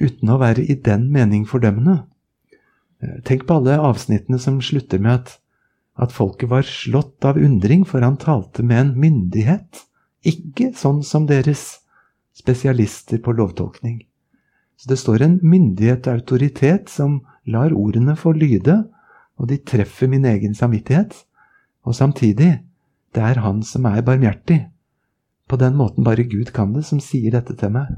uten 0.01 0.31
å 0.31 0.41
være 0.41 0.65
i 0.65 0.77
den 0.77 1.09
mening 1.13 1.45
fordømmende. 1.49 2.05
Eh, 3.03 3.21
tenk 3.27 3.47
på 3.49 3.59
alle 3.59 3.79
avsnittene 3.81 4.41
som 4.41 4.61
slutter 4.63 5.03
med 5.03 5.15
at, 5.21 5.35
at 6.01 6.15
folket 6.15 6.51
var 6.51 6.67
slått 6.67 7.25
av 7.27 7.39
undring, 7.39 7.85
for 7.87 8.05
han 8.05 8.19
talte 8.21 8.65
med 8.67 8.81
en 8.81 8.95
myndighet, 8.99 9.85
ikke 10.25 10.73
sånn 10.79 11.03
som 11.05 11.29
deres 11.29 11.85
spesialister 12.35 13.21
på 13.23 13.35
lovtolkning. 13.37 14.03
Så 14.81 14.91
det 14.91 14.99
står 14.99 15.23
en 15.23 15.39
myndighet 15.43 16.09
og 16.09 16.19
autoritet 16.19 16.91
som 16.91 17.21
lar 17.47 17.75
ordene 17.77 18.17
få 18.19 18.35
lyde, 18.35 18.83
og 19.39 19.51
de 19.51 19.59
treffer 19.59 20.11
min 20.11 20.27
egen 20.27 20.55
samvittighet. 20.55 21.15
Og 21.85 21.95
samtidig, 21.95 22.61
det 23.15 23.23
er 23.23 23.41
Han 23.41 23.63
som 23.63 23.85
er 23.87 24.03
barmhjertig. 24.03 24.65
På 25.49 25.57
den 25.57 25.77
måten 25.77 26.05
bare 26.05 26.25
Gud 26.25 26.53
kan 26.53 26.73
det, 26.73 26.85
som 26.85 27.01
sier 27.01 27.31
dette 27.31 27.55
til 27.55 27.71
meg. 27.71 27.93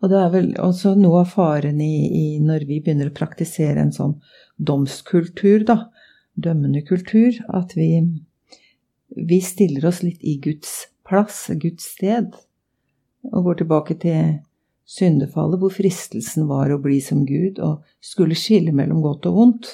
Og 0.00 0.10
det 0.12 0.18
er 0.20 0.32
vel 0.32 0.50
også 0.62 0.94
noe 0.98 1.22
av 1.24 1.32
faren 1.34 1.80
i, 1.84 1.94
i, 2.08 2.26
når 2.40 2.66
vi 2.68 2.80
begynner 2.80 3.10
å 3.10 3.16
praktisere 3.16 3.82
en 3.82 3.94
sånn 3.94 4.16
domskultur, 4.56 5.66
da, 5.68 5.78
dømmende 6.38 6.84
kultur, 6.86 7.36
at 7.54 7.74
vi, 7.76 7.90
vi 9.14 9.40
stiller 9.44 9.88
oss 9.90 10.02
litt 10.06 10.22
i 10.22 10.38
Guds 10.42 10.88
plass, 11.08 11.46
Guds 11.60 11.88
sted, 11.96 12.34
og 13.28 13.48
går 13.48 13.60
tilbake 13.62 13.98
til 14.00 14.38
syndefallet, 14.88 15.60
hvor 15.60 15.72
fristelsen 15.74 16.48
var 16.48 16.72
å 16.72 16.80
bli 16.80 17.00
som 17.04 17.26
Gud 17.28 17.58
og 17.60 17.84
skulle 18.00 18.38
skille 18.38 18.72
mellom 18.72 19.02
godt 19.04 19.28
og 19.28 19.36
vondt. 19.36 19.72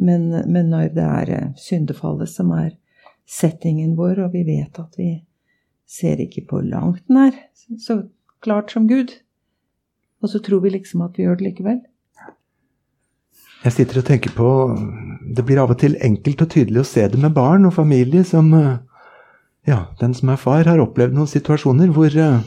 Men, 0.00 0.30
men 0.48 0.70
når 0.72 0.94
det 0.96 1.06
er 1.06 1.32
eh, 1.34 1.50
syndefallet 1.60 2.30
som 2.30 2.52
er 2.56 2.70
settingen 3.28 3.96
vår, 3.98 4.22
og 4.24 4.32
vi 4.36 4.44
vet 4.46 4.78
at 4.80 4.96
vi 4.98 5.10
ser 5.90 6.22
ikke 6.22 6.46
på 6.48 6.62
langt 6.64 7.10
nær, 7.12 7.34
så 7.78 8.00
klart 8.44 8.72
som 8.72 8.88
Gud. 8.88 9.14
Og 10.20 10.32
så 10.32 10.40
tror 10.44 10.60
vi 10.64 10.74
liksom 10.74 11.04
at 11.06 11.16
vi 11.16 11.24
gjør 11.24 11.40
det 11.40 11.48
likevel. 11.48 11.80
Jeg 13.60 13.76
sitter 13.76 14.00
og 14.00 14.06
tenker 14.08 14.32
på 14.32 14.50
Det 15.36 15.44
blir 15.44 15.58
av 15.60 15.72
og 15.74 15.76
til 15.82 15.98
enkelt 16.00 16.46
og 16.46 16.48
tydelig 16.48 16.80
å 16.80 16.88
se 16.88 17.04
det 17.12 17.18
med 17.20 17.34
barn 17.36 17.66
og 17.68 17.76
familie 17.76 18.24
som 18.24 18.52
Ja, 19.68 19.92
den 20.00 20.14
som 20.16 20.32
er 20.32 20.40
far, 20.40 20.64
har 20.64 20.80
opplevd 20.80 21.12
noen 21.14 21.28
situasjoner 21.28 21.90
hvor 21.92 22.14
uh, 22.16 22.40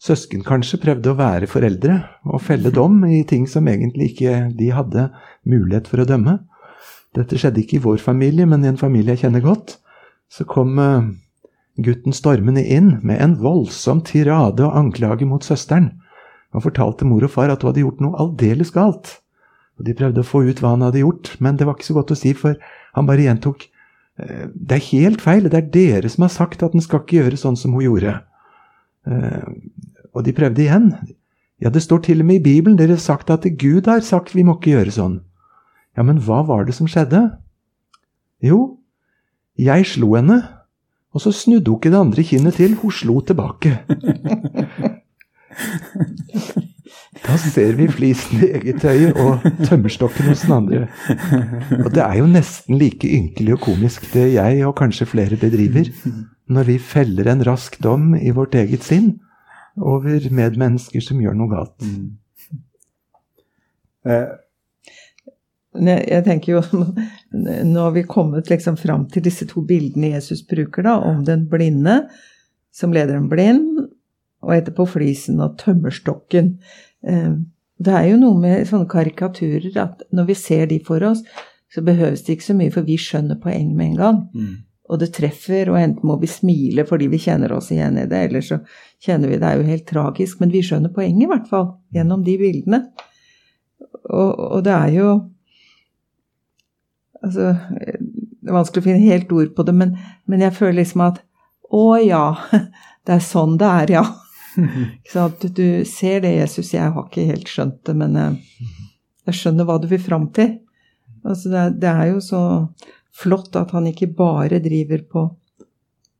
søsken 0.00 0.40
kanskje 0.44 0.80
prøvde 0.80 1.12
å 1.12 1.18
være 1.18 1.48
foreldre 1.50 1.98
og 2.24 2.40
felle 2.42 2.72
dom 2.72 3.02
i 3.04 3.20
ting 3.28 3.44
som 3.46 3.68
egentlig 3.68 4.14
ikke 4.14 4.38
de 4.56 4.70
hadde 4.72 5.10
mulighet 5.44 5.90
for 5.90 6.00
å 6.00 6.08
dømme. 6.08 6.38
Dette 7.14 7.36
skjedde 7.38 7.60
ikke 7.60 7.76
i 7.76 7.84
vår 7.84 8.00
familie, 8.02 8.48
men 8.48 8.64
i 8.64 8.70
en 8.72 8.80
familie 8.80 9.12
jeg 9.12 9.26
kjenner 9.26 9.44
godt. 9.44 9.76
Så 10.32 10.48
kom 10.48 10.80
uh, 10.80 11.04
gutten 11.76 12.14
stormende 12.14 12.62
inn 12.62 12.98
med 13.02 13.20
en 13.22 13.36
voldsom 13.40 14.02
tirade 14.06 14.62
og 14.64 14.76
anklage 14.78 15.26
mot 15.26 15.44
søsteren, 15.44 15.92
Han 16.54 16.62
fortalte 16.62 17.02
mor 17.02 17.24
og 17.26 17.32
far 17.34 17.50
at 17.50 17.64
hun 17.64 17.72
hadde 17.72 17.82
gjort 17.82 18.02
noe 18.04 18.14
aldeles 18.14 18.68
galt. 18.70 19.08
Og 19.74 19.88
De 19.88 19.94
prøvde 19.98 20.22
å 20.22 20.26
få 20.28 20.44
ut 20.46 20.60
hva 20.62 20.76
han 20.76 20.84
hadde 20.86 21.00
gjort, 21.02 21.32
men 21.42 21.56
det 21.58 21.66
var 21.66 21.74
ikke 21.74 21.88
så 21.88 21.96
godt 21.96 22.12
å 22.14 22.18
si, 22.18 22.30
for 22.30 22.54
han 22.94 23.08
bare 23.08 23.24
gjentok 23.26 23.64
«Eh, 24.22 24.46
det 24.54 24.76
er 24.76 24.84
helt 24.92 25.24
feil, 25.24 25.48
det 25.50 25.58
er 25.58 25.72
dere 25.74 26.12
som 26.12 26.22
har 26.22 26.30
sagt 26.30 26.62
at 26.62 26.76
den 26.76 26.84
skal 26.84 27.02
ikke 27.02 27.24
gjøre 27.24 27.40
sånn 27.40 27.58
som 27.58 27.74
hun 27.74 27.82
gjorde. 27.82 28.20
Eh, 29.10 29.50
og 30.14 30.22
de 30.22 30.36
prøvde 30.36 30.62
igjen. 30.62 30.92
Ja, 31.58 31.74
det 31.74 31.82
står 31.82 32.04
til 32.06 32.22
og 32.22 32.28
med 32.30 32.38
i 32.38 32.46
Bibelen, 32.46 32.78
dere 32.78 32.94
har 32.94 33.02
sagt 33.02 33.34
at 33.34 33.42
Gud 33.58 33.90
har 33.90 34.06
sagt 34.06 34.36
vi 34.36 34.46
må 34.46 34.54
ikke 34.60 34.76
gjøre 34.76 34.94
sånn. 34.94 35.18
Ja, 35.98 36.06
men 36.06 36.22
hva 36.22 36.44
var 36.46 36.66
det 36.66 36.78
som 36.78 36.86
skjedde? 36.86 37.24
Jo, 38.42 38.76
jeg 39.58 39.86
slo 39.90 40.14
henne, 40.14 40.38
og 41.14 41.22
så 41.22 41.32
snudde 41.32 41.70
hun 41.70 41.78
ikke 41.78 41.92
det 41.94 42.00
andre 42.00 42.26
kinnet 42.26 42.58
til, 42.58 42.74
hun 42.82 42.92
slo 42.92 43.20
tilbake. 43.20 43.78
Da 47.24 47.36
ser 47.40 47.76
vi 47.78 47.86
flisen 47.88 48.42
i 48.42 48.48
eget 48.58 48.84
øye 48.84 49.12
og 49.22 49.44
tømmerstokken 49.64 50.26
hos 50.28 50.42
den 50.44 50.52
andre. 50.52 50.80
Og 51.84 51.88
det 51.94 52.02
er 52.02 52.18
jo 52.18 52.26
nesten 52.28 52.76
like 52.80 53.08
ynkelig 53.08 53.54
og 53.56 53.62
komisk 53.64 54.10
det 54.12 54.26
jeg 54.34 54.64
og 54.66 54.74
kanskje 54.76 55.08
flere 55.08 55.38
bedriver, 55.40 55.88
når 56.50 56.68
vi 56.68 56.78
feller 56.78 57.30
en 57.32 57.46
rask 57.46 57.78
dom 57.82 58.12
i 58.18 58.34
vårt 58.34 58.54
eget 58.58 58.84
sinn 58.84 59.14
over 59.80 60.28
medmennesker 60.30 61.02
som 61.02 61.22
gjør 61.22 61.38
noe 61.38 61.50
galt. 61.54 61.86
Mm. 61.86 62.10
Eh, 64.04 64.28
jeg 65.74 66.22
tenker 66.26 66.52
jo 66.52 66.60
Nå 67.72 67.80
har 67.80 67.94
vi 67.96 68.04
kommet 68.06 68.50
liksom 68.50 68.76
fram 68.78 69.08
til 69.10 69.24
disse 69.26 69.46
to 69.50 69.64
bildene 69.66 70.12
Jesus 70.14 70.44
bruker, 70.46 70.86
da, 70.86 70.98
om 71.02 71.24
den 71.26 71.48
blinde 71.50 72.04
som 72.74 72.94
leder 72.94 73.18
en 73.18 73.30
blind, 73.30 73.84
og 74.44 74.54
etterpå 74.54 74.86
flisen 74.96 75.40
og 75.42 75.56
tømmerstokken. 75.60 76.56
Eh, 77.06 77.34
det 77.84 77.94
er 77.94 78.06
jo 78.10 78.20
noe 78.20 78.38
med 78.38 78.68
sånne 78.68 78.90
karikaturer 78.90 79.74
at 79.82 80.04
når 80.14 80.30
vi 80.30 80.36
ser 80.38 80.68
de 80.70 80.78
for 80.84 81.02
oss, 81.06 81.22
så 81.74 81.82
behøves 81.82 82.22
det 82.22 82.36
ikke 82.36 82.48
så 82.50 82.56
mye, 82.58 82.72
for 82.74 82.86
vi 82.86 82.98
skjønner 83.00 83.40
poeng 83.42 83.74
med 83.74 83.92
en 83.92 83.98
gang. 83.98 84.22
Mm. 84.34 84.54
og 84.84 84.98
det 85.00 85.14
treffer, 85.16 85.70
og 85.72 85.78
enten 85.80 86.04
må 86.04 86.18
vi 86.20 86.28
smile 86.28 86.84
fordi 86.84 87.06
vi 87.08 87.18
kjenner 87.18 87.54
oss 87.56 87.70
igjen 87.72 87.96
i 87.96 88.04
det, 88.04 88.18
eller 88.26 88.42
så 88.44 88.58
kjenner 89.02 89.30
vi 89.30 89.38
det 89.40 89.48
er 89.48 89.56
jo 89.56 89.68
helt 89.70 89.86
tragisk, 89.88 90.42
men 90.42 90.52
vi 90.52 90.60
skjønner 90.62 90.92
poenget 90.92 91.24
i 91.24 91.30
hvert 91.30 91.46
fall 91.48 91.70
gjennom 91.94 92.20
de 92.26 92.34
bildene. 92.38 92.82
Og, 94.04 94.32
og 94.58 94.60
det 94.66 94.74
er 94.74 94.90
jo 94.92 95.08
Altså, 97.24 97.54
det 98.44 98.50
er 98.50 98.58
vanskelig 98.58 98.82
å 98.82 98.88
finne 98.88 99.06
helt 99.06 99.32
ord 99.32 99.54
på 99.56 99.64
det, 99.66 99.74
men, 99.76 99.94
men 100.28 100.44
jeg 100.44 100.56
føler 100.58 100.82
liksom 100.82 101.06
at 101.06 101.22
å 101.74 101.86
ja, 102.02 102.26
det 103.06 103.16
er 103.16 103.24
sånn 103.24 103.56
det 103.60 103.70
er, 103.82 103.94
ja. 103.98 104.04
Så 105.10 105.28
at 105.28 105.46
du 105.56 105.66
ser 105.88 106.20
det, 106.22 106.34
Jesus. 106.36 106.74
Jeg 106.74 106.92
har 106.94 107.06
ikke 107.08 107.26
helt 107.26 107.50
skjønt 107.50 107.80
det, 107.88 107.94
men 107.98 108.18
eh, 108.20 108.36
jeg 109.26 109.40
skjønner 109.40 109.66
hva 109.68 109.80
du 109.82 109.88
vil 109.90 110.02
fram 110.02 110.28
til. 110.36 110.58
Altså 111.24 111.50
det, 111.50 111.64
det, 111.82 111.90
er 111.90 112.12
jo 112.12 112.20
så 112.22 112.42
flott 113.14 113.56
at 113.56 113.72
han 113.74 113.88
ikke 113.88 114.10
bare 114.14 114.60
driver 114.62 115.02
på 115.08 115.24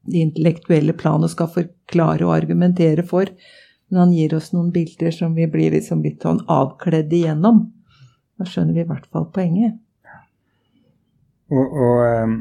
det 0.08 0.24
intellektuelle 0.28 0.96
planet 0.96 1.28
og 1.28 1.32
skal 1.32 1.52
forklare 1.52 2.26
og 2.26 2.34
argumentere 2.34 3.04
for, 3.06 3.30
men 3.88 4.00
han 4.00 4.12
gir 4.16 4.34
oss 4.36 4.50
noen 4.54 4.72
bilder 4.72 5.12
som 5.14 5.36
vi 5.36 5.46
blir 5.50 5.76
liksom 5.76 6.02
litt 6.04 6.24
sånn 6.24 6.42
avkledd 6.50 7.12
igjennom. 7.12 7.66
Da 8.40 8.48
skjønner 8.48 8.76
vi 8.76 8.84
i 8.84 8.88
hvert 8.88 9.06
fall 9.12 9.28
poenget. 9.32 9.78
Og, 11.54 11.76
og 11.86 12.24
um, 12.24 12.36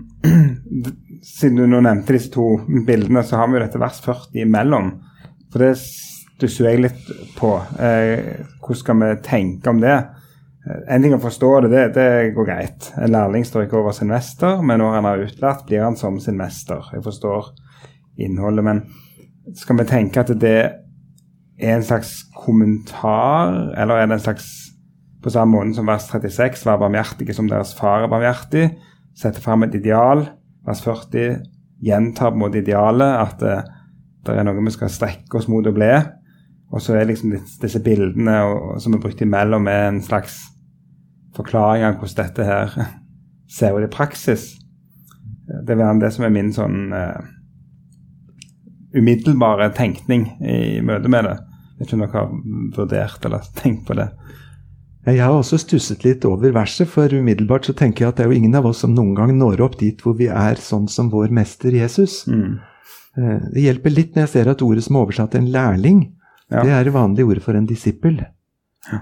siden 1.35 1.59
du 1.61 1.67
nå 1.69 1.83
nevnte 1.85 2.15
disse 2.15 2.31
to 2.33 2.47
bildene, 2.87 3.23
så 3.23 3.39
har 3.39 3.49
vi 3.49 3.59
jo 3.59 3.63
dette 3.63 3.81
vers 3.81 4.01
40 4.03 4.43
imellom. 4.43 4.91
For 5.53 5.63
det 5.63 5.75
stusser 5.77 6.71
jeg 6.71 6.83
litt 6.87 7.13
på. 7.37 7.53
Eh, 7.77 8.43
hvordan 8.59 8.79
skal 8.81 8.99
vi 8.99 9.11
tenke 9.25 9.71
om 9.71 9.81
det? 9.83 9.95
En 10.63 11.03
ting 11.03 11.13
å 11.15 11.19
forstå 11.19 11.49
det, 11.65 11.71
det, 11.73 11.83
det 11.97 12.33
går 12.35 12.47
greit. 12.47 12.87
En 12.95 13.11
lærling 13.11 13.43
står 13.45 13.65
ikke 13.65 13.81
over 13.81 13.95
sin 13.95 14.11
mester, 14.11 14.61
men 14.63 14.79
når 14.79 14.97
han 14.97 15.07
har 15.09 15.23
utlært, 15.25 15.65
blir 15.67 15.83
han 15.83 15.97
som 15.99 16.19
sin 16.23 16.39
mester. 16.39 16.85
Jeg 16.95 17.03
forstår 17.03 17.51
innholdet, 18.23 18.63
men 18.63 18.83
skal 19.59 19.79
vi 19.81 19.87
tenke 19.89 20.23
at 20.23 20.31
det 20.39 20.57
er 20.63 21.75
en 21.75 21.83
slags 21.83 22.21
kommentar, 22.45 23.73
eller 23.77 23.99
er 23.99 24.07
det 24.07 24.19
en 24.19 24.27
slags 24.31 24.51
På 25.23 25.31
samme 25.31 25.55
måte 25.55 25.77
som 25.77 25.87
vers 25.87 26.03
36, 26.11 26.65
vær 26.67 26.81
barmhjertige 26.81 27.31
som 27.31 27.47
deres 27.47 27.69
far 27.77 28.03
er 28.03 28.09
barmhjertig, 28.11 28.65
sette 29.17 29.41
fram 29.41 29.65
et 29.65 29.75
ideal. 29.77 30.25
Vers 30.65 30.81
40 30.85 31.39
gjentar 31.83 32.31
på 32.31 32.37
en 32.37 32.43
måte 32.45 32.61
idealet, 32.61 33.17
at 33.19 33.39
det, 33.43 33.57
eh, 33.57 33.79
det 34.23 34.37
er 34.39 34.45
noe 34.47 34.63
vi 34.63 34.71
skal 34.71 34.91
strekke 34.91 35.35
oss 35.35 35.49
mot 35.51 35.65
å 35.67 35.75
bli. 35.75 35.91
Og 36.73 36.81
så 36.81 36.95
er 36.95 37.09
liksom 37.09 37.33
disse 37.61 37.81
bildene 37.83 38.37
og, 38.47 38.77
som 38.81 38.95
er 38.95 39.01
brukt 39.03 39.21
imellom, 39.21 39.67
er 39.67 39.89
en 39.89 40.01
slags 40.01 40.39
forklaring 41.35 41.83
av 41.85 41.97
hvordan 41.99 42.19
dette 42.21 42.47
her 42.47 42.75
ser 43.57 43.75
ut 43.75 43.85
i 43.85 43.91
praksis. 43.91 44.53
Det 45.43 45.75
er 45.75 45.99
det 45.99 46.13
som 46.15 46.25
er 46.25 46.31
min 46.33 46.53
sånn 46.55 46.93
uh, 46.95 47.19
umiddelbare 48.95 49.73
tenkning 49.75 50.29
i 50.39 50.79
møte 50.85 51.11
med 51.11 51.27
det. 51.27 51.35
Jeg 51.73 51.81
vet 51.81 51.87
ikke 51.89 51.97
om 51.97 52.03
dere 52.05 52.21
har 52.21 52.33
vurdert 52.77 53.27
eller 53.27 53.51
tenkt 53.59 53.85
på 53.89 53.97
det. 53.97 54.07
Jeg 55.03 55.19
har 55.19 55.35
også 55.35 55.57
stusset 55.59 56.05
litt 56.05 56.23
over 56.23 56.53
verset, 56.55 56.87
for 56.87 57.11
umiddelbart 57.11 57.67
så 57.67 57.73
tenker 57.75 58.05
jeg 58.05 58.13
at 58.13 58.19
det 58.19 58.25
er 58.25 58.31
jo 58.31 58.37
ingen 58.39 58.55
av 58.55 58.69
oss 58.69 58.83
som 58.85 58.93
noen 58.95 59.11
gang 59.17 59.33
når 59.35 59.63
opp 59.65 59.75
dit 59.81 59.99
hvor 59.99 60.15
vi 60.15 60.29
er 60.31 60.61
sånn 60.63 60.85
som 60.91 61.09
vår 61.11 61.33
mester 61.35 61.75
Jesus. 61.75 62.21
Mm. 62.31 62.61
Eh, 63.19 63.41
det 63.51 63.65
hjelper 63.65 63.93
litt 63.93 64.15
når 64.15 64.25
jeg 64.25 64.33
ser 64.37 64.51
at 64.53 64.63
ordet 64.63 64.85
som 64.85 64.95
er 64.95 65.03
oversatt 65.03 65.35
en 65.35 65.51
lærling, 65.51 66.05
ja. 66.47 66.63
det 66.63 66.71
er 66.71 66.87
det 66.87 66.95
vanlige 66.95 67.27
ordet 67.27 67.43
for 67.43 67.59
en 67.59 67.67
disippel. 67.67 68.21
Ja. 68.87 69.01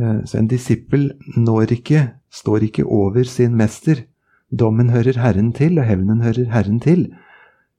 Eh, 0.00 0.18
så 0.26 0.40
en 0.40 0.50
disippel 0.50 1.12
når 1.38 1.76
ikke, 1.78 2.02
står 2.34 2.66
ikke 2.66 2.88
over 2.90 3.30
sin 3.30 3.54
mester. 3.56 4.02
Dommen 4.50 4.90
hører 4.90 5.22
Herren 5.22 5.54
til, 5.54 5.78
og 5.78 5.86
hevnen 5.86 6.26
hører 6.26 6.50
Herren 6.50 6.82
til. 6.82 7.06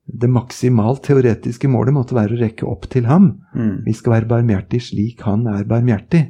Det 0.08 0.32
maksimalt 0.32 1.04
teoretiske 1.04 1.68
målet 1.68 1.96
måtte 1.96 2.16
være 2.16 2.38
å 2.38 2.42
rekke 2.42 2.68
opp 2.68 2.88
til 2.92 3.12
ham. 3.12 3.34
Mm. 3.52 3.84
Vi 3.84 3.96
skal 3.96 4.22
være 4.22 4.32
barmhjertig 4.32 4.86
slik 4.88 5.28
han 5.28 5.44
er 5.52 5.68
barmhjertig. 5.68 6.30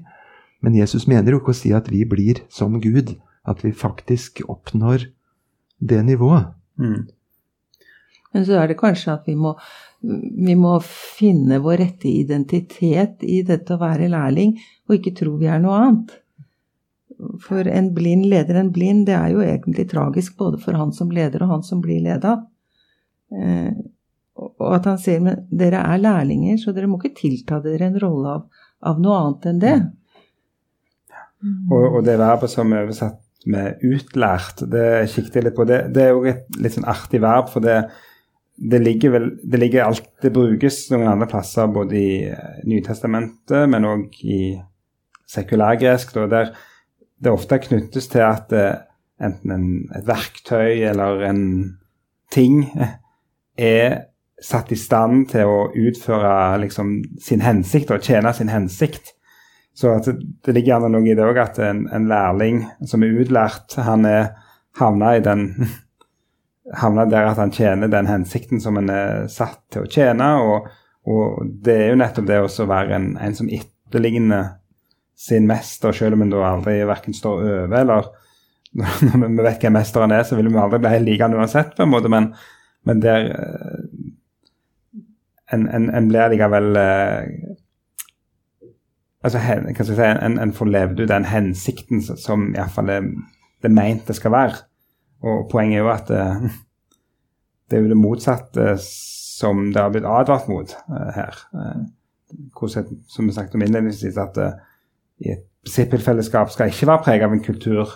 Men 0.64 0.76
Jesus 0.78 1.08
mener 1.08 1.34
jo 1.34 1.42
ikke 1.42 1.54
å 1.54 1.60
si 1.60 1.74
at 1.76 1.90
vi 1.92 2.04
blir 2.10 2.42
som 2.54 2.80
Gud, 2.82 3.16
at 3.48 3.64
vi 3.64 3.74
faktisk 3.76 4.42
oppnår 4.50 5.08
det 5.78 6.02
nivået. 6.08 6.50
Mm. 6.82 7.08
Men 8.34 8.46
så 8.46 8.58
er 8.60 8.70
det 8.70 8.80
kanskje 8.80 9.14
at 9.14 9.28
vi 9.30 9.36
må, 9.40 9.54
vi 10.02 10.56
må 10.60 10.78
finne 10.84 11.62
vår 11.64 11.82
rette 11.84 12.10
identitet 12.10 13.24
i 13.26 13.42
dette 13.46 13.76
å 13.76 13.82
være 13.82 14.10
lærling, 14.12 14.58
og 14.88 14.98
ikke 14.98 15.16
tro 15.22 15.38
vi 15.40 15.50
er 15.50 15.62
noe 15.64 15.78
annet. 15.82 16.16
For 17.42 17.66
en 17.66 17.92
blind 17.96 18.28
leder 18.30 18.60
en 18.60 18.74
blind, 18.74 19.08
det 19.08 19.16
er 19.18 19.34
jo 19.34 19.42
egentlig 19.46 19.88
tragisk 19.90 20.38
både 20.38 20.60
for 20.62 20.78
han 20.78 20.92
som 20.94 21.14
leder 21.14 21.46
og 21.46 21.56
han 21.56 21.64
som 21.66 21.82
blir 21.82 22.04
leda. 22.06 22.36
Eh, 23.34 23.72
og 24.38 24.74
at 24.76 24.86
han 24.86 25.00
sier 25.02 25.24
men 25.24 25.48
dere 25.50 25.82
er 25.82 26.02
lærlinger, 26.02 26.60
så 26.62 26.74
dere 26.76 26.90
må 26.90 27.00
ikke 27.02 27.18
tilta 27.18 27.58
dere 27.64 27.90
en 27.90 27.98
rolle 28.02 28.36
av, 28.38 28.44
av 28.86 29.00
noe 29.02 29.18
annet 29.22 29.50
enn 29.50 29.64
det. 29.64 29.78
Mm. 31.44 31.72
Og, 31.72 31.86
og, 31.96 32.04
det 32.06 32.18
verbet 32.20 32.52
som 32.52 32.72
er 32.74 32.86
oversatt 32.86 33.24
med 33.48 33.84
'utlært', 33.86 34.66
det 34.72 35.10
kikket 35.14 35.36
jeg 35.36 35.44
litt 35.46 35.56
på. 35.56 35.66
Det, 35.68 35.94
det 35.96 36.04
er 36.04 36.10
jo 36.10 36.24
et 36.28 36.58
litt 36.60 36.76
sånn 36.76 36.90
artig 36.90 37.22
verb, 37.24 37.52
for 37.54 37.64
det, 37.64 37.78
det 38.58 38.82
ligger 38.82 39.14
vel 39.14 39.30
det, 39.44 39.60
ligger 39.62 39.86
alt, 39.86 40.10
det 40.22 40.34
brukes 40.34 40.82
noen 40.92 41.08
andre 41.14 41.30
plasser, 41.32 41.70
både 41.72 41.96
i 41.96 42.10
eh, 42.28 42.58
Nytestamentet, 42.68 43.70
men 43.70 43.88
òg 43.88 44.20
i 44.26 44.58
sekulærgresk, 45.28 46.14
der 46.32 46.52
det 47.24 47.32
ofte 47.32 47.60
knyttes 47.60 48.08
til 48.08 48.24
at 48.24 48.54
uh, 48.54 48.80
enten 49.24 49.52
en, 49.52 49.70
et 49.96 50.06
verktøy 50.08 50.86
eller 50.86 51.24
en 51.26 51.42
ting 52.32 52.68
er 53.58 54.04
satt 54.44 54.72
i 54.72 54.78
stand 54.78 55.30
til 55.32 55.50
å 55.50 55.62
utføre 55.74 56.60
liksom, 56.62 57.00
sin 57.22 57.42
hensikt 57.42 57.92
og 57.94 58.06
tjene 58.06 58.34
sin 58.38 58.52
hensikt. 58.54 59.16
Så 59.78 59.94
det, 60.02 60.54
ligger 60.56 60.74
gjerne 60.74 60.90
noe 60.90 61.06
i 61.06 61.14
det 61.14 61.26
òg 61.26 61.38
at 61.38 61.60
en, 61.62 61.84
en, 61.94 62.08
lærling 62.10 62.64
som 62.90 63.04
er 63.06 63.20
utlært, 63.22 63.76
han 63.86 64.08
er 64.10 64.32
havna 64.80 65.12
i 65.18 65.22
den 65.22 65.52
havna 66.82 67.06
der 67.06 67.30
at 67.30 67.38
han 67.38 67.54
tjener 67.54 67.92
den 67.94 68.10
hensikten 68.10 68.62
som 68.64 68.80
han 68.80 68.90
er 68.90 69.28
satt 69.30 69.62
til 69.74 69.86
å 69.86 69.92
tjene. 69.92 70.32
Og, 70.42 70.72
og 71.06 71.52
det 71.66 71.76
er 71.76 71.92
jo 71.92 72.00
nettopp 72.02 72.30
det 72.30 72.40
å 72.42 72.70
være 72.72 72.98
en, 72.98 73.12
en 73.22 73.38
som 73.38 73.52
etterligner 73.54 74.56
sin 75.18 75.46
mester, 75.50 75.94
selv 75.94 76.18
om 76.18 76.26
en 76.26 76.34
da 76.34 76.42
aldri 76.46 76.80
verken 76.86 77.14
står 77.18 77.46
over 77.46 77.78
eller 77.82 78.14
Når 79.18 79.30
vi 79.32 79.46
vet 79.46 79.64
hvem 79.64 79.74
mesteren 79.74 80.12
er, 80.14 80.26
så 80.28 80.36
vil 80.38 80.52
vi 80.52 80.60
aldri 80.62 80.78
bli 80.84 80.98
like 81.02 81.24
han 81.24 81.34
uansett, 81.34 81.72
på 81.74 81.86
en 81.86 81.90
måte, 81.90 82.10
men, 82.14 82.28
men 82.86 83.00
der 83.02 83.30
eh, 83.32 83.86
en, 85.56 85.64
en, 85.66 85.88
en 85.98 86.10
blir 86.12 86.34
likevel 86.34 86.78
eh, 86.78 87.56
altså, 89.24 89.42
hva 89.42 89.74
skal 89.74 89.94
jeg 89.94 89.98
si, 89.98 90.26
en, 90.28 90.40
en 90.42 90.54
får 90.56 90.72
levd 90.74 91.04
ut 91.04 91.12
den 91.12 91.28
hensikten 91.30 92.04
som 92.06 92.50
iallfall 92.54 92.94
er 92.94 93.12
det 93.64 93.74
meint 93.74 94.08
det 94.08 94.16
skal 94.18 94.34
være. 94.36 94.64
Og 95.26 95.48
poenget 95.52 95.80
er 95.80 95.86
jo 95.86 95.92
at 95.94 96.12
uh, 96.14 96.48
det 97.68 97.78
er 97.78 97.86
jo 97.86 97.92
det 97.94 98.00
motsatte 98.00 98.76
som 98.82 99.68
det 99.74 99.82
har 99.82 99.94
blitt 99.94 100.08
advart 100.08 100.50
mot 100.52 100.76
uh, 100.90 101.12
her. 101.16 101.40
Uh, 101.54 101.86
som 103.08 103.28
vi 103.28 103.34
snakket 103.34 103.56
om 103.56 103.64
innledningsvis, 103.64 104.18
at 104.20 104.36
i 105.24 105.32
et 105.32 105.46
prinsippfellesskap 105.64 106.50
skal 106.52 106.72
ikke 106.72 106.88
være 106.88 107.04
preget 107.06 107.24
av 107.24 107.34
en 107.34 107.44
kultur 107.44 107.94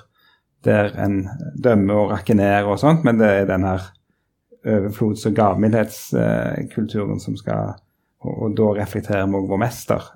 der 0.63 0.91
en 1.01 1.25
dømmer 1.63 1.97
og 1.97 2.11
rakker 2.13 2.37
ned 2.37 2.69
og 2.69 2.79
sånt, 2.79 3.03
men 3.03 3.19
det 3.19 3.27
er 3.27 3.49
den 3.49 3.65
her 3.65 3.89
overflods- 4.61 5.25
og 5.27 5.35
gavmildhetskulturen 5.35 7.19
som 7.19 7.37
skal 7.37 7.73
og, 8.21 8.33
og, 8.35 8.51
da 8.57 8.67
reflekterer 8.77 9.25
vi 9.25 9.39
òg 9.39 9.47
vår 9.49 9.61
mester 9.63 10.09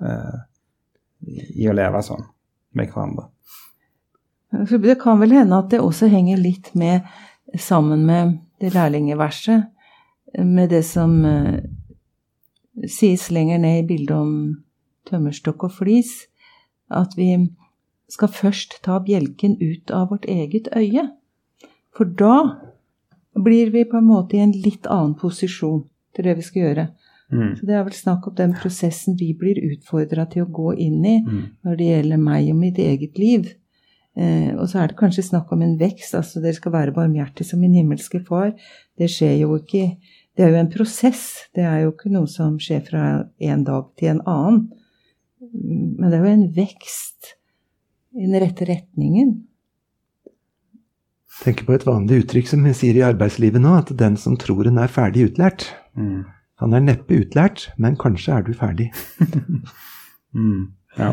i 1.24 1.68
å 1.68 1.74
leve 1.76 2.02
sånn 2.04 2.24
med 2.76 2.92
hverandre. 2.92 3.28
Det 4.52 4.98
kan 5.00 5.20
vel 5.20 5.34
hende 5.36 5.58
at 5.58 5.72
det 5.72 5.82
også 5.82 6.08
henger 6.12 6.38
litt 6.40 6.72
med 6.78 7.06
sammen 7.58 8.04
med 8.06 8.38
det 8.60 8.72
lærlingeverset, 8.74 9.66
med 10.38 10.70
det 10.70 10.82
som 10.86 11.18
uh, 11.24 11.58
sies 12.88 13.28
lenger 13.32 13.60
ned 13.62 13.82
i 13.82 13.86
bildet 13.88 14.16
om 14.16 14.32
tømmerstokk 15.08 15.68
og 15.68 15.76
flis, 15.78 16.26
at 16.90 17.16
vi 17.18 17.30
skal 18.12 18.30
først 18.30 18.78
ta 18.86 18.98
bjelken 19.02 19.56
ut 19.60 19.90
av 19.94 20.10
vårt 20.12 20.26
eget 20.30 20.68
øye. 20.76 21.08
For 21.96 22.06
da 22.06 22.36
blir 23.36 23.72
vi 23.74 23.84
på 23.88 23.98
en 23.98 24.08
måte 24.08 24.36
i 24.36 24.44
en 24.44 24.54
litt 24.54 24.86
annen 24.86 25.16
posisjon 25.18 25.84
til 26.14 26.28
det 26.28 26.36
vi 26.38 26.46
skal 26.46 26.62
gjøre. 26.62 26.86
Mm. 27.32 27.56
Så 27.58 27.66
Det 27.66 27.74
er 27.74 27.84
vel 27.84 27.96
snakk 27.96 28.26
om 28.28 28.34
den 28.38 28.54
prosessen 28.54 29.16
vi 29.18 29.32
blir 29.34 29.58
utfordra 29.72 30.26
til 30.30 30.44
å 30.44 30.50
gå 30.50 30.74
inn 30.78 31.00
i 31.04 31.16
mm. 31.24 31.40
når 31.66 31.78
det 31.78 31.88
gjelder 31.90 32.20
meg 32.22 32.50
og 32.52 32.60
mitt 32.60 32.78
eget 32.78 33.18
liv. 33.18 33.48
Eh, 34.16 34.52
og 34.56 34.68
så 34.70 34.80
er 34.80 34.92
det 34.92 34.98
kanskje 35.00 35.26
snakk 35.26 35.50
om 35.52 35.64
en 35.66 35.76
vekst. 35.80 36.14
altså 36.14 36.40
Dere 36.40 36.56
skal 36.56 36.72
være 36.72 36.94
barmhjertige 36.96 37.48
som 37.50 37.60
min 37.60 37.74
himmelske 37.76 38.22
far. 38.24 38.54
Det 38.98 39.10
skjer 39.12 39.40
jo 39.42 39.58
ikke 39.58 39.96
Det 40.36 40.44
er 40.44 40.50
jo 40.52 40.60
en 40.60 40.68
prosess. 40.68 41.48
Det 41.56 41.64
er 41.64 41.78
jo 41.86 41.94
ikke 41.94 42.10
noe 42.12 42.28
som 42.28 42.58
skjer 42.60 42.82
fra 42.84 43.02
en 43.40 43.62
dag 43.64 43.86
til 43.96 44.10
en 44.10 44.20
annen. 44.28 44.66
Men 45.40 46.10
det 46.10 46.18
er 46.18 46.26
jo 46.26 46.32
en 46.34 46.50
vekst 46.52 47.30
i 48.12 48.26
den 48.26 48.36
rette 48.42 48.68
retningen. 48.68 49.46
tenker 51.42 51.64
på 51.64 51.72
et 51.72 51.86
vanlig 51.86 52.20
uttrykk 52.20 52.48
som 52.48 52.62
vi 52.64 52.74
sier 52.76 52.96
i 52.96 53.04
arbeidslivet 53.04 53.60
nå, 53.60 53.78
at 53.80 53.96
den 53.96 54.16
som 54.20 54.36
tror 54.36 54.68
en 54.68 54.78
er 54.78 54.92
ferdig 54.92 55.30
utlært, 55.30 55.70
Mm. 55.96 56.26
Han 56.60 56.72
er 56.72 56.84
neppe 56.84 57.20
utlært, 57.20 57.70
men 57.76 57.98
kanskje 58.00 58.38
er 58.38 58.46
du 58.46 58.54
ferdig. 58.56 58.92
Mm. 60.36 60.66
Ja. 60.98 61.12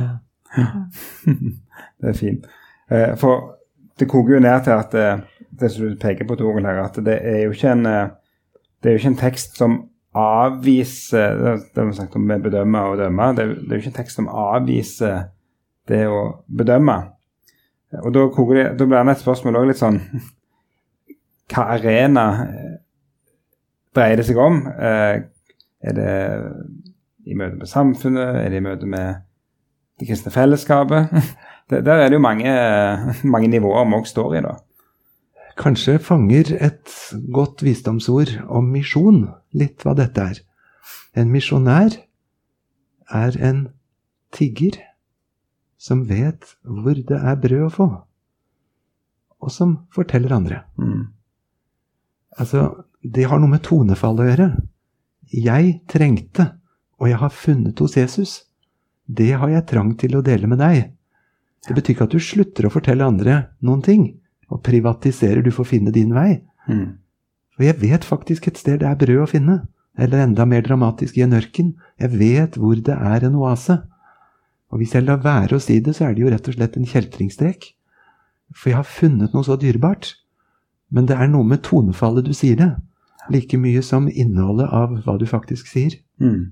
det 2.01 2.09
er 2.09 2.13
fint. 2.13 2.47
Eh, 2.91 3.13
for 3.15 3.53
det 3.99 4.09
koker 4.11 4.33
jo 4.33 4.39
ned 4.43 4.65
til 4.65 4.73
at 4.75 4.95
eh, 4.99 5.21
det 5.61 5.69
som 5.71 5.85
du 5.85 5.95
peker 6.01 6.27
på, 6.27 6.35
Toril, 6.35 6.65
her, 6.65 6.81
at 6.83 6.99
det 7.05 7.19
er 7.21 7.45
jo 7.45 7.53
ikke 7.55 7.71
en 7.71 7.85
eh, 7.87 8.09
det 8.83 8.89
er 8.89 8.97
jo 8.97 8.99
ikke 8.99 9.11
en 9.13 9.21
tekst 9.21 9.57
som 9.57 9.77
avviser 10.13 11.37
Det 11.39 11.77
har 11.77 11.85
vi 11.87 11.95
snakket 11.95 12.15
om 12.19 12.25
med 12.27 12.43
bedømme 12.43 12.81
og 12.83 12.97
dømme. 12.97 13.29
Det 13.33 13.43
er, 13.43 13.53
det 13.53 13.71
er 13.71 13.79
jo 13.79 13.81
ikke 13.81 13.93
en 13.93 13.99
tekst 14.01 14.19
som 14.19 14.27
avviser 14.27 15.29
det 15.87 16.01
å 16.07 16.19
bedømme. 16.47 16.97
Og 18.03 18.13
da, 18.13 18.27
koker 18.33 18.59
det, 18.59 18.65
da 18.77 18.85
blir 18.85 19.07
det 19.07 19.15
et 19.15 19.23
spørsmål 19.23 19.61
òg 19.61 19.69
litt 19.69 19.79
sånn 19.79 20.01
Hva 21.53 21.65
arena 21.77 22.25
dreier 23.95 24.19
det 24.19 24.27
seg 24.27 24.39
om? 24.41 24.63
Eh, 24.67 25.23
er 25.83 25.97
det 25.97 26.13
i 27.27 27.35
møte 27.37 27.59
med 27.59 27.69
samfunnet? 27.69 28.41
Er 28.43 28.51
det 28.51 28.59
i 28.59 28.65
møte 28.65 28.89
med 28.89 29.23
det 29.99 30.09
kristne 30.09 30.33
fellesskapet? 30.33 31.11
Det, 31.71 31.77
der 31.87 32.01
er 32.03 32.09
det 32.11 32.17
jo 32.17 32.19
mange, 32.19 32.51
mange 33.33 33.47
nivåer 33.47 33.85
vi 33.87 33.95
òg 33.95 34.07
står 34.09 34.33
i, 34.35 34.39
da. 34.43 34.57
Kanskje 35.55 35.93
fanger 36.03 36.49
et 36.59 36.91
godt 37.31 37.63
visdomsord 37.63 38.33
om 38.51 38.67
misjon 38.73 39.21
litt 39.55 39.85
hva 39.85 39.93
dette 39.95 40.25
er. 40.33 40.41
En 41.15 41.31
misjonær 41.31 41.95
er 43.15 43.37
en 43.39 43.61
tigger 44.35 44.75
som 45.79 46.03
vet 46.09 46.51
hvor 46.67 46.99
det 46.99 47.19
er 47.19 47.39
brød 47.39 47.65
å 47.69 47.71
få, 47.71 47.87
og 49.39 49.55
som 49.55 49.77
forteller 49.95 50.35
andre. 50.35 50.63
Mm. 50.75 51.07
Altså, 52.39 52.67
det 52.99 53.29
har 53.31 53.39
noe 53.39 53.55
med 53.55 53.63
tonefall 53.63 54.19
å 54.19 54.27
gjøre. 54.27 54.49
Jeg 55.33 55.79
trengte, 55.89 56.51
og 57.01 57.09
jeg 57.09 57.17
har 57.17 57.33
funnet 57.33 57.79
hos 57.81 57.97
Jesus. 57.97 58.33
Det 59.09 59.31
har 59.33 59.49
jeg 59.49 59.65
trang 59.69 59.95
til 59.99 60.17
å 60.17 60.23
dele 60.25 60.47
med 60.47 60.61
deg. 60.61 60.91
Det 61.65 61.75
betyr 61.75 61.95
ikke 61.95 62.07
at 62.07 62.13
du 62.13 62.21
slutter 62.21 62.67
å 62.67 62.73
fortelle 62.73 63.07
andre 63.07 63.37
noen 63.65 63.81
ting, 63.83 64.03
og 64.51 64.61
privatiserer 64.65 65.41
du 65.43 65.49
får 65.55 65.69
finne 65.71 65.93
din 65.95 66.13
vei. 66.13 66.43
Mm. 66.69 66.99
Og 67.57 67.65
jeg 67.65 67.79
vet 67.81 68.05
faktisk 68.05 68.47
et 68.49 68.59
sted 68.59 68.81
det 68.81 68.89
er 68.89 68.99
brød 68.99 69.23
å 69.23 69.29
finne. 69.29 69.57
Eller 69.97 70.23
enda 70.23 70.45
mer 70.49 70.63
dramatisk, 70.65 71.17
i 71.17 71.25
en 71.25 71.35
ørken. 71.37 71.75
Jeg 72.01 72.13
vet 72.17 72.57
hvor 72.57 72.77
det 72.77 72.95
er 72.95 73.25
en 73.27 73.37
oase. 73.41 73.77
Og 74.73 74.81
hvis 74.81 74.95
jeg 74.97 75.05
lar 75.05 75.21
være 75.21 75.57
å 75.57 75.61
si 75.61 75.77
det, 75.85 75.93
så 75.97 76.07
er 76.07 76.15
det 76.15 76.23
jo 76.23 76.31
rett 76.33 76.49
og 76.49 76.57
slett 76.57 76.77
en 76.79 76.89
kjeltringstrek. 76.89 77.67
For 78.53 78.71
jeg 78.71 78.79
har 78.79 78.89
funnet 78.89 79.35
noe 79.35 79.45
så 79.45 79.57
dyrebart. 79.59 80.15
Men 80.93 81.05
det 81.09 81.17
er 81.17 81.29
noe 81.29 81.45
med 81.45 81.61
tonefallet 81.65 82.25
du 82.25 82.33
sier 82.37 82.57
det. 82.57 82.71
Like 83.31 83.57
mye 83.57 83.81
som 83.85 84.09
innholdet 84.09 84.67
av 84.73 84.97
hva 85.05 85.15
du 85.19 85.25
faktisk 85.29 85.69
sier. 85.71 85.95
Mm. 86.19 86.51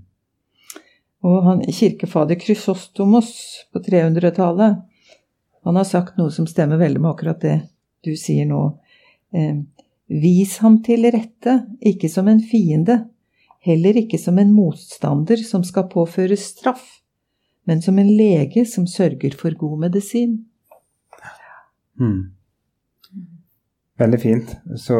Og 1.27 1.43
han, 1.45 1.61
kirkefader 1.67 2.39
Krysostomos 2.39 3.33
på 3.73 3.81
300-tallet, 3.85 4.79
han 5.61 5.77
har 5.77 5.85
sagt 5.85 6.17
noe 6.17 6.31
som 6.33 6.47
stemmer 6.49 6.79
veldig 6.81 7.01
med 7.01 7.11
akkurat 7.11 7.41
det 7.43 7.57
du 8.05 8.15
sier 8.17 8.47
nå. 8.49 8.63
Eh, 9.35 9.61
Vis 10.11 10.57
ham 10.59 10.81
til 10.83 11.05
rette, 11.13 11.53
ikke 11.87 12.09
som 12.11 12.27
en 12.27 12.41
fiende, 12.43 12.97
heller 13.63 13.95
ikke 14.01 14.17
som 14.19 14.41
en 14.41 14.49
motstander 14.51 15.39
som 15.45 15.63
skal 15.63 15.87
påføre 15.91 16.35
straff, 16.35 16.83
men 17.69 17.79
som 17.85 17.99
en 18.01 18.09
lege 18.09 18.65
som 18.67 18.89
sørger 18.89 19.37
for 19.39 19.55
god 19.55 19.85
medisin. 19.85 20.33
Mm. 22.01 22.33
Veldig 24.01 24.19
fint. 24.19 24.55
Så 24.75 24.97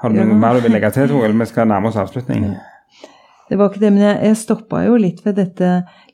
har 0.00 0.10
du 0.10 0.18
noe 0.18 0.26
Ja. 0.28 0.40
mer 0.42 0.58
du 0.58 0.66
vil 0.66 0.74
legge 0.76 0.90
til, 0.94 1.08
Toril? 1.10 1.36
Vi 1.42 1.46
skal 1.50 1.68
nærme 1.70 1.90
oss 1.90 1.96
avslutning. 2.00 2.48
Det 3.48 3.56
var 3.56 3.70
ikke 3.70 3.80
det, 3.80 3.90
men 3.94 4.02
jeg, 4.04 4.16
jeg 4.28 4.36
stoppa 4.42 4.82
jo 4.84 4.96
litt 5.00 5.22
ved 5.24 5.38
dette 5.40 5.68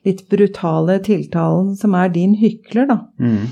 litt 0.07 0.21
brutale 0.31 0.99
tiltalen 1.03 1.73
som 1.75 1.95
er 1.99 2.09
din 2.13 2.35
hykler, 2.39 2.87
da. 2.87 2.99
Mm. 3.19 3.47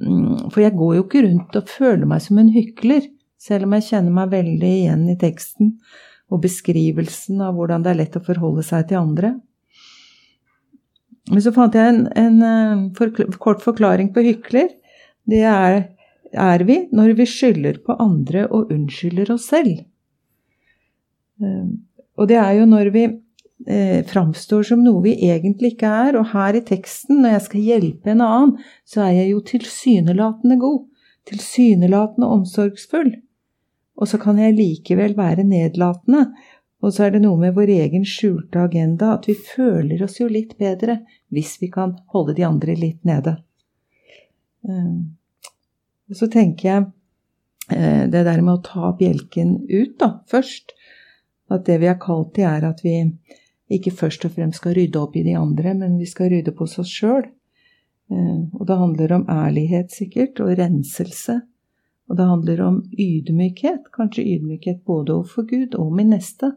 Mm, 0.00 0.50
For 0.52 0.60
jeg 0.60 0.74
går 0.76 0.96
jo 0.98 1.04
ikke 1.06 1.22
rundt 1.24 1.56
og 1.56 1.70
føler 1.70 2.04
meg 2.10 2.20
som 2.24 2.38
en 2.42 2.50
hykler, 2.52 3.06
selv 3.40 3.64
om 3.68 3.76
jeg 3.78 3.86
kjenner 3.88 4.12
meg 4.18 4.30
veldig 4.34 4.72
igjen 4.82 5.06
i 5.12 5.16
teksten 5.20 5.74
og 6.32 6.40
beskrivelsen 6.44 7.40
av 7.44 7.54
hvordan 7.56 7.82
det 7.84 7.92
er 7.92 7.98
lett 8.02 8.16
å 8.18 8.22
forholde 8.24 8.64
seg 8.66 8.88
til 8.90 9.00
andre. 9.00 9.34
Men 11.30 11.40
så 11.44 11.52
fant 11.56 11.76
jeg 11.76 11.88
en, 11.92 12.02
en 12.20 12.40
eh, 12.44 12.80
forkl 12.98 13.30
kort 13.40 13.62
forklaring 13.64 14.10
på 14.12 14.24
hykler. 14.26 14.68
Det 15.28 15.40
er, 15.48 15.78
er 16.36 16.64
vi 16.68 16.78
når 16.92 17.14
vi 17.18 17.26
skylder 17.28 17.80
på 17.84 17.96
andre 18.02 18.46
og 18.48 18.72
unnskylder 18.74 19.34
oss 19.34 19.48
selv. 19.52 19.84
Eh, 21.42 21.66
Og 22.16 22.28
det 22.30 22.36
er 22.38 22.52
jo 22.60 22.66
når 22.70 22.90
vi 22.94 23.04
eh, 23.66 24.04
framstår 24.06 24.62
som 24.68 24.84
noe 24.84 25.02
vi 25.02 25.16
egentlig 25.26 25.72
ikke 25.74 25.90
er. 25.90 26.18
Og 26.20 26.28
her 26.30 26.54
i 26.54 26.62
teksten, 26.62 27.22
når 27.22 27.36
jeg 27.36 27.44
skal 27.48 27.68
hjelpe 27.68 28.12
en 28.12 28.22
annen, 28.22 28.52
så 28.86 29.06
er 29.08 29.16
jeg 29.18 29.32
jo 29.32 29.40
tilsynelatende 29.48 30.58
god. 30.62 30.84
Tilsynelatende 31.26 32.28
omsorgsfull. 32.36 33.10
Og 33.98 34.10
så 34.10 34.18
kan 34.22 34.38
jeg 34.38 34.54
likevel 34.58 35.16
være 35.18 35.42
nedlatende. 35.46 36.28
Og 36.84 36.92
så 36.92 37.06
er 37.06 37.14
det 37.14 37.24
noe 37.24 37.40
med 37.40 37.54
vår 37.56 37.70
egen 37.80 38.04
skjulte 38.06 38.60
agenda, 38.60 39.14
at 39.14 39.26
vi 39.26 39.34
føler 39.34 40.02
oss 40.04 40.18
jo 40.20 40.28
litt 40.28 40.54
bedre 40.60 41.00
hvis 41.32 41.56
vi 41.62 41.70
kan 41.72 41.96
holde 42.12 42.34
de 42.36 42.44
andre 42.46 42.74
litt 42.78 43.02
nede. 43.08 43.38
Eh, 44.68 44.98
Og 46.10 46.18
så 46.18 46.28
tenker 46.32 46.68
jeg 46.68 46.84
eh, 47.72 48.04
det 48.10 48.24
der 48.26 48.42
med 48.42 48.58
å 48.58 48.64
ta 48.64 48.92
bjelken 48.98 49.56
ut, 49.70 49.96
da, 50.00 50.10
først. 50.30 50.76
At 51.52 51.66
det 51.68 51.78
vi 51.82 51.88
er 51.90 52.00
kalt 52.00 52.34
til, 52.36 52.48
er 52.48 52.66
at 52.68 52.84
vi 52.84 52.98
ikke 53.74 53.94
først 53.96 54.24
og 54.28 54.36
fremst 54.36 54.60
skal 54.60 54.76
rydde 54.76 55.00
opp 55.00 55.16
i 55.16 55.24
de 55.26 55.36
andre, 55.38 55.74
men 55.76 55.98
vi 56.00 56.08
skal 56.08 56.30
rydde 56.32 56.54
på 56.56 56.66
oss 56.66 56.78
sjøl. 56.88 57.26
Og 58.12 58.62
det 58.68 58.76
handler 58.76 59.12
om 59.16 59.24
ærlighet, 59.32 59.92
sikkert, 59.92 60.40
og 60.44 60.52
renselse. 60.58 61.38
Og 62.08 62.18
det 62.18 62.26
handler 62.28 62.60
om 62.66 62.82
ydmykhet, 63.00 63.88
kanskje 63.94 64.26
ydmykhet 64.34 64.82
både 64.84 65.14
overfor 65.16 65.46
Gud 65.48 65.76
og 65.80 65.92
min 65.96 66.12
neste. 66.12 66.52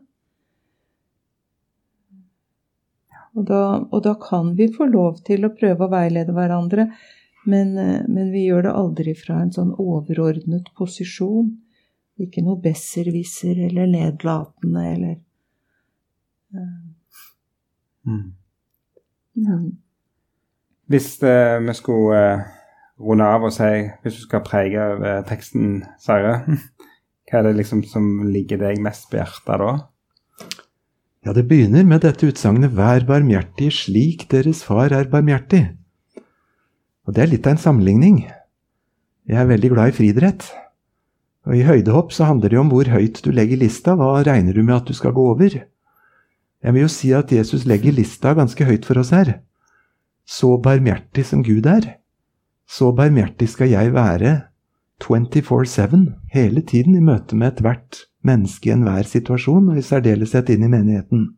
Og 3.37 3.45
da, 3.47 3.61
og 3.93 4.01
da 4.03 4.15
kan 4.19 4.55
vi 4.57 4.67
få 4.73 4.89
lov 4.89 5.21
til 5.27 5.45
å 5.45 5.53
prøve 5.55 5.85
å 5.85 5.91
veilede 5.93 6.33
hverandre, 6.35 6.89
men, 7.47 7.77
eh, 7.79 8.03
men 8.07 8.31
vi 8.33 8.47
gjør 8.47 8.67
det 8.67 8.75
aldri 8.81 9.15
fra 9.17 9.39
en 9.43 9.53
sånn 9.55 9.71
overordnet 9.79 10.67
posisjon. 10.77 11.53
Ikke 12.19 12.41
noe 12.43 12.59
besserwisser 12.61 13.59
eller 13.69 13.89
nedlatende 13.91 14.85
eller 14.93 15.15
Mm. 18.07 18.31
mm. 19.35 19.71
Hvis 20.87 21.07
eh, 21.23 21.57
vi 21.59 21.73
skulle 21.75 22.19
eh, 22.19 22.45
runde 23.03 23.25
av 23.27 23.43
og 23.43 23.51
si 23.51 23.67
Hvis 24.01 24.21
du 24.21 24.21
skal 24.23 24.45
prege 24.45 24.85
over 24.93 25.25
teksten, 25.27 25.81
Sverre, 25.99 26.39
hva 27.27 27.41
er 27.41 27.49
det 27.49 27.57
liksom 27.57 27.83
som 27.83 28.23
ligger 28.31 28.61
deg 28.61 28.79
mest 28.79 29.09
på 29.11 29.19
hjertet 29.19 29.59
da? 29.59 29.73
Ja, 31.27 31.33
det 31.35 31.49
begynner 31.49 31.83
med 31.83 32.05
dette 32.07 32.29
utsagnet 32.31 32.71
'Vær 32.71 33.03
barmhjertig 33.03 33.73
slik 33.75 34.29
deres 34.31 34.63
far 34.63 34.95
er 34.95 35.11
barmhjertig'. 35.11 35.75
Og 37.07 37.15
det 37.15 37.23
er 37.23 37.31
litt 37.31 37.47
av 37.47 37.55
en 37.55 37.61
sammenligning. 37.61 38.25
Jeg 39.27 39.39
er 39.39 39.47
veldig 39.49 39.71
glad 39.73 39.91
i 39.91 39.95
friidrett. 39.95 40.49
Og 41.47 41.55
i 41.55 41.63
høydehopp 41.63 42.11
så 42.11 42.27
handler 42.27 42.51
det 42.51 42.59
om 42.59 42.69
hvor 42.71 42.89
høyt 42.91 43.21
du 43.23 43.31
legger 43.31 43.59
lista, 43.61 43.95
hva 43.95 44.19
regner 44.27 44.55
du 44.55 44.61
med 44.63 44.75
at 44.81 44.89
du 44.89 44.95
skal 44.95 45.15
gå 45.15 45.29
over? 45.31 45.55
Jeg 46.63 46.75
vil 46.75 46.83
jo 46.83 46.91
si 46.91 47.13
at 47.15 47.31
Jesus 47.31 47.63
legger 47.69 47.95
lista 47.95 48.33
ganske 48.35 48.67
høyt 48.67 48.87
for 48.87 48.99
oss 48.99 49.13
her. 49.15 49.37
Så 50.27 50.57
barmhjertig 50.59 51.23
som 51.29 51.45
Gud 51.47 51.69
er, 51.71 51.93
så 52.67 52.91
barmhjertig 52.91 53.47
skal 53.53 53.71
jeg 53.71 53.93
være 53.95 54.33
24-7, 54.99 56.11
hele 56.33 56.63
tiden 56.67 56.97
i 56.97 57.03
møte 57.05 57.37
med 57.37 57.53
ethvert 57.53 58.03
menneske 58.27 58.67
i 58.67 58.73
enhver 58.75 59.07
situasjon, 59.07 59.69
og 59.71 59.79
i 59.79 59.85
særdeleshet 59.85 60.49
inn 60.51 60.65
i 60.67 60.71
menigheten. 60.71 61.29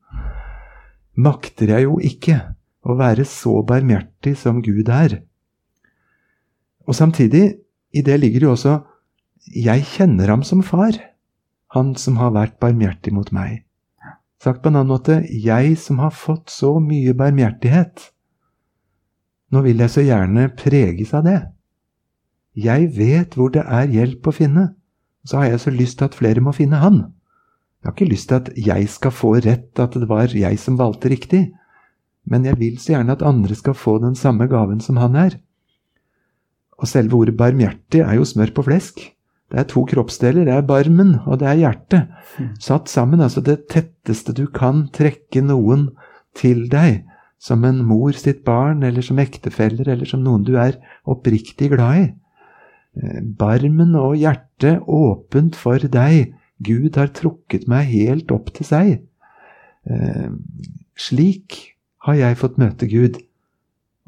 Makter 1.20 1.76
jeg 1.76 1.86
jo 1.86 2.00
ikke 2.02 2.40
å 2.82 2.96
være 2.98 3.28
så 3.30 3.60
barmhjertig 3.68 4.34
som 4.40 4.64
Gud 4.66 4.90
er. 4.90 5.20
Og 6.90 6.98
samtidig, 6.98 7.60
i 7.94 8.02
det 8.02 8.18
ligger 8.20 8.48
jo 8.48 8.56
også 8.58 8.80
jeg 9.56 9.86
kjenner 9.96 10.30
ham 10.30 10.44
som 10.46 10.62
far, 10.66 10.98
han 11.74 11.94
som 11.98 12.18
har 12.18 12.34
vært 12.36 12.60
barmhjertig 12.62 13.14
mot 13.14 13.30
meg. 13.34 13.64
Sagt 14.42 14.64
på 14.64 14.72
en 14.72 14.80
annen 14.80 14.94
måte, 14.94 15.20
jeg 15.30 15.76
som 15.78 16.00
har 16.00 16.14
fått 16.16 16.50
så 16.54 16.78
mye 16.82 17.14
barmhjertighet. 17.18 18.10
Nå 19.52 19.64
vil 19.66 19.82
jeg 19.84 19.94
så 19.94 20.06
gjerne 20.06 20.50
preges 20.58 21.14
av 21.18 21.26
det. 21.26 21.40
Jeg 22.58 22.90
vet 22.98 23.36
hvor 23.38 23.52
det 23.54 23.66
er 23.66 23.92
hjelp 23.92 24.30
å 24.30 24.36
finne, 24.36 24.66
så 25.26 25.42
har 25.42 25.52
jeg 25.54 25.64
så 25.66 25.74
lyst 25.74 26.00
til 26.00 26.10
at 26.10 26.18
flere 26.18 26.44
må 26.44 26.54
finne 26.56 26.80
han. 26.82 27.02
Jeg 27.80 27.90
har 27.90 27.96
ikke 27.96 28.12
lyst 28.12 28.30
til 28.30 28.40
at 28.40 28.50
jeg 28.58 28.90
skal 28.92 29.14
få 29.16 29.36
rett, 29.44 29.72
at 29.80 29.96
det 29.96 30.08
var 30.10 30.34
jeg 30.36 30.60
som 30.60 30.80
valgte 30.80 31.12
riktig, 31.12 31.44
men 32.30 32.46
jeg 32.46 32.60
vil 32.60 32.80
så 32.82 32.96
gjerne 32.96 33.16
at 33.16 33.26
andre 33.26 33.56
skal 33.56 33.78
få 33.78 33.98
den 34.04 34.18
samme 34.20 34.50
gaven 34.52 34.82
som 34.84 35.00
han 35.00 35.16
er. 35.20 35.38
Og 36.80 36.88
selve 36.88 37.18
ordet 37.20 37.36
barmhjertig 37.40 38.04
er 38.06 38.16
jo 38.20 38.28
smør 38.28 38.54
på 38.56 38.66
flesk. 38.70 39.02
Det 39.50 39.58
er 39.60 39.68
to 39.70 39.84
kroppsdeler. 39.90 40.46
Det 40.46 40.54
er 40.54 40.66
barmen, 40.66 41.16
og 41.26 41.42
det 41.42 41.50
er 41.50 41.62
hjertet. 41.64 42.10
Satt 42.62 42.90
sammen. 42.92 43.22
Altså 43.26 43.42
det 43.44 43.66
tetteste 43.72 44.36
du 44.38 44.46
kan 44.54 44.88
trekke 44.96 45.42
noen 45.44 45.90
til 46.38 46.68
deg. 46.72 47.04
Som 47.40 47.64
en 47.64 47.82
mor 47.88 48.16
sitt 48.20 48.44
barn, 48.48 48.84
eller 48.84 49.04
som 49.06 49.20
ektefeller, 49.20 49.88
eller 49.88 50.08
som 50.08 50.24
noen 50.24 50.44
du 50.48 50.58
er 50.60 50.76
oppriktig 51.08 51.72
glad 51.72 52.02
i. 52.02 52.08
Eh, 53.00 53.22
Barmen 53.24 53.96
og 53.96 54.18
hjertet 54.20 54.84
åpent 54.84 55.56
for 55.56 55.80
deg. 55.80 56.34
Gud 56.60 57.00
har 57.00 57.14
trukket 57.16 57.68
meg 57.72 57.88
helt 57.94 58.32
opp 58.36 58.52
til 58.56 58.68
seg. 58.68 58.92
Eh, 59.88 60.30
slik 61.00 61.78
har 62.06 62.20
jeg 62.20 62.40
fått 62.40 62.60
møte 62.60 62.90
Gud. 62.92 63.22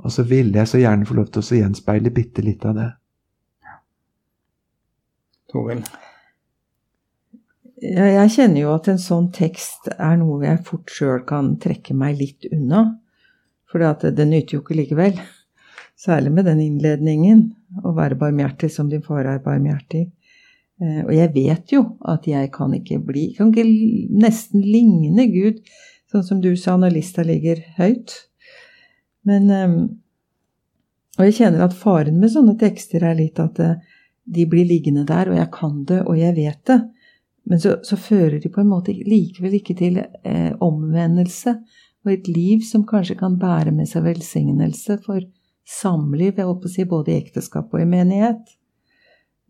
Og 0.02 0.14
så 0.14 0.26
ville 0.28 0.58
jeg 0.58 0.70
så 0.70 0.82
gjerne 0.82 1.06
få 1.06 1.18
lov 1.18 1.30
til 1.30 1.44
å 1.44 1.60
gjenspeile 1.62 2.14
bitte 2.14 2.44
litt 2.46 2.66
av 2.66 2.78
det. 2.78 2.88
Toril? 5.52 5.84
Ja, 7.82 8.06
jeg 8.06 8.32
kjenner 8.36 8.62
jo 8.62 8.74
at 8.76 8.88
en 8.92 9.02
sånn 9.02 9.32
tekst 9.34 9.90
er 9.96 10.18
noe 10.22 10.44
jeg 10.46 10.62
fort 10.68 10.92
sjøl 10.94 11.24
kan 11.28 11.56
trekke 11.62 11.96
meg 11.98 12.20
litt 12.20 12.46
unna. 12.52 12.86
For 13.72 13.82
det 13.82 14.28
nytter 14.28 14.58
jo 14.58 14.62
ikke 14.62 14.78
likevel. 14.78 15.22
Særlig 15.98 16.34
med 16.36 16.48
den 16.50 16.62
innledningen. 16.62 17.46
Å 17.86 17.94
være 17.98 18.20
barmhjertig 18.20 18.72
som 18.74 18.90
din 18.92 19.04
far 19.06 19.28
er 19.30 19.42
barmhjertig. 19.44 20.10
Eh, 20.82 21.02
og 21.06 21.14
jeg 21.16 21.32
vet 21.36 21.74
jo 21.74 21.84
at 22.10 22.26
jeg 22.28 22.50
kan 22.54 22.74
ikke 22.74 22.98
bli 23.06 23.28
Kan 23.38 23.52
ikke 23.54 23.68
nesten 24.18 24.64
ligne 24.66 25.28
Gud, 25.30 25.62
sånn 26.10 26.26
som 26.26 26.42
du 26.42 26.56
sa 26.58 26.76
når 26.78 26.98
lista 26.98 27.26
ligger 27.26 27.62
høyt. 27.78 28.14
Men 29.28 29.50
eh, 29.50 29.74
Og 31.20 31.28
jeg 31.28 31.36
kjenner 31.42 31.66
at 31.66 31.76
faren 31.78 32.18
med 32.22 32.32
sånne 32.34 32.56
tekster 32.58 33.04
er 33.06 33.18
litt 33.20 33.40
at 33.44 33.60
eh, 33.60 33.78
de 34.32 34.46
blir 34.48 34.66
liggende 34.66 35.04
der, 35.06 35.30
og 35.30 35.38
jeg 35.38 35.50
kan 35.54 35.84
det, 35.90 36.02
og 36.08 36.18
jeg 36.18 36.36
vet 36.38 36.62
det. 36.70 36.80
Men 37.50 37.60
så, 37.60 37.76
så 37.84 37.98
fører 37.98 38.40
de 38.40 38.52
på 38.54 38.62
en 38.62 38.70
måte 38.70 38.94
likevel 38.94 39.58
ikke 39.58 39.76
til 39.78 40.00
eh, 40.00 40.52
omvendelse 40.62 41.58
og 42.06 42.12
et 42.14 42.28
liv 42.30 42.64
som 42.66 42.86
kanskje 42.88 43.18
kan 43.20 43.38
bære 43.42 43.74
med 43.76 43.90
seg 43.90 44.06
velsignelse 44.06 44.98
for 45.06 45.22
samliv, 45.68 46.38
jeg 46.38 46.48
holdt 46.48 46.64
på 46.64 46.70
å 46.70 46.74
si 46.74 46.86
både 46.90 47.14
i 47.14 47.20
ekteskap 47.22 47.74
og 47.74 47.84
i 47.84 47.90
menighet. 47.90 48.56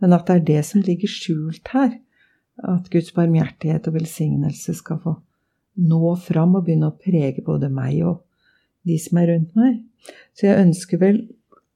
Men 0.01 0.15
at 0.17 0.27
det 0.27 0.36
er 0.36 0.47
det 0.49 0.63
som 0.67 0.84
ligger 0.84 1.12
skjult 1.12 1.71
her. 1.75 1.93
At 2.67 2.89
Guds 2.93 3.13
barmhjertighet 3.15 3.88
og 3.89 3.95
velsignelse 3.95 4.75
skal 4.77 4.99
få 5.01 5.15
nå 5.81 6.15
fram 6.21 6.57
og 6.57 6.65
begynne 6.65 6.91
å 6.91 6.97
prege 6.99 7.41
både 7.45 7.71
meg 7.71 8.01
og 8.05 8.19
de 8.87 8.97
som 8.99 9.19
er 9.21 9.31
rundt 9.33 9.55
meg. 9.59 9.81
Så 10.33 10.47
jeg 10.47 10.65
ønsker 10.65 11.01
vel 11.01 11.19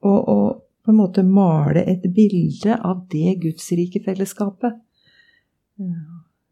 å, 0.06 0.12
å 0.12 0.38
på 0.86 0.94
en 0.94 1.00
måte 1.00 1.24
male 1.26 1.82
et 1.90 2.04
bilde 2.14 2.76
av 2.78 3.08
det 3.10 3.40
gudsrike 3.42 4.04
fellesskapet. 4.06 4.78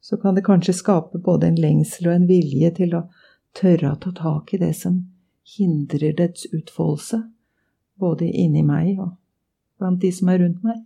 Så 0.02 0.18
kan 0.18 0.36
det 0.36 0.46
kanskje 0.46 0.74
skape 0.74 1.22
både 1.22 1.52
en 1.52 1.60
lengsel 1.62 2.10
og 2.10 2.16
en 2.16 2.26
vilje 2.28 2.72
til 2.80 2.96
å 2.98 3.04
tørre 3.54 3.94
å 3.94 4.00
ta 4.02 4.14
tak 4.18 4.56
i 4.56 4.60
det 4.64 4.74
som 4.76 5.04
hindrer 5.58 6.16
dets 6.18 6.48
utfoldelse, 6.50 7.22
både 8.02 8.26
inni 8.26 8.64
meg 8.66 8.98
og 8.98 9.14
blant 9.78 10.02
de 10.02 10.12
som 10.16 10.34
er 10.34 10.42
rundt 10.42 10.66
meg. 10.66 10.82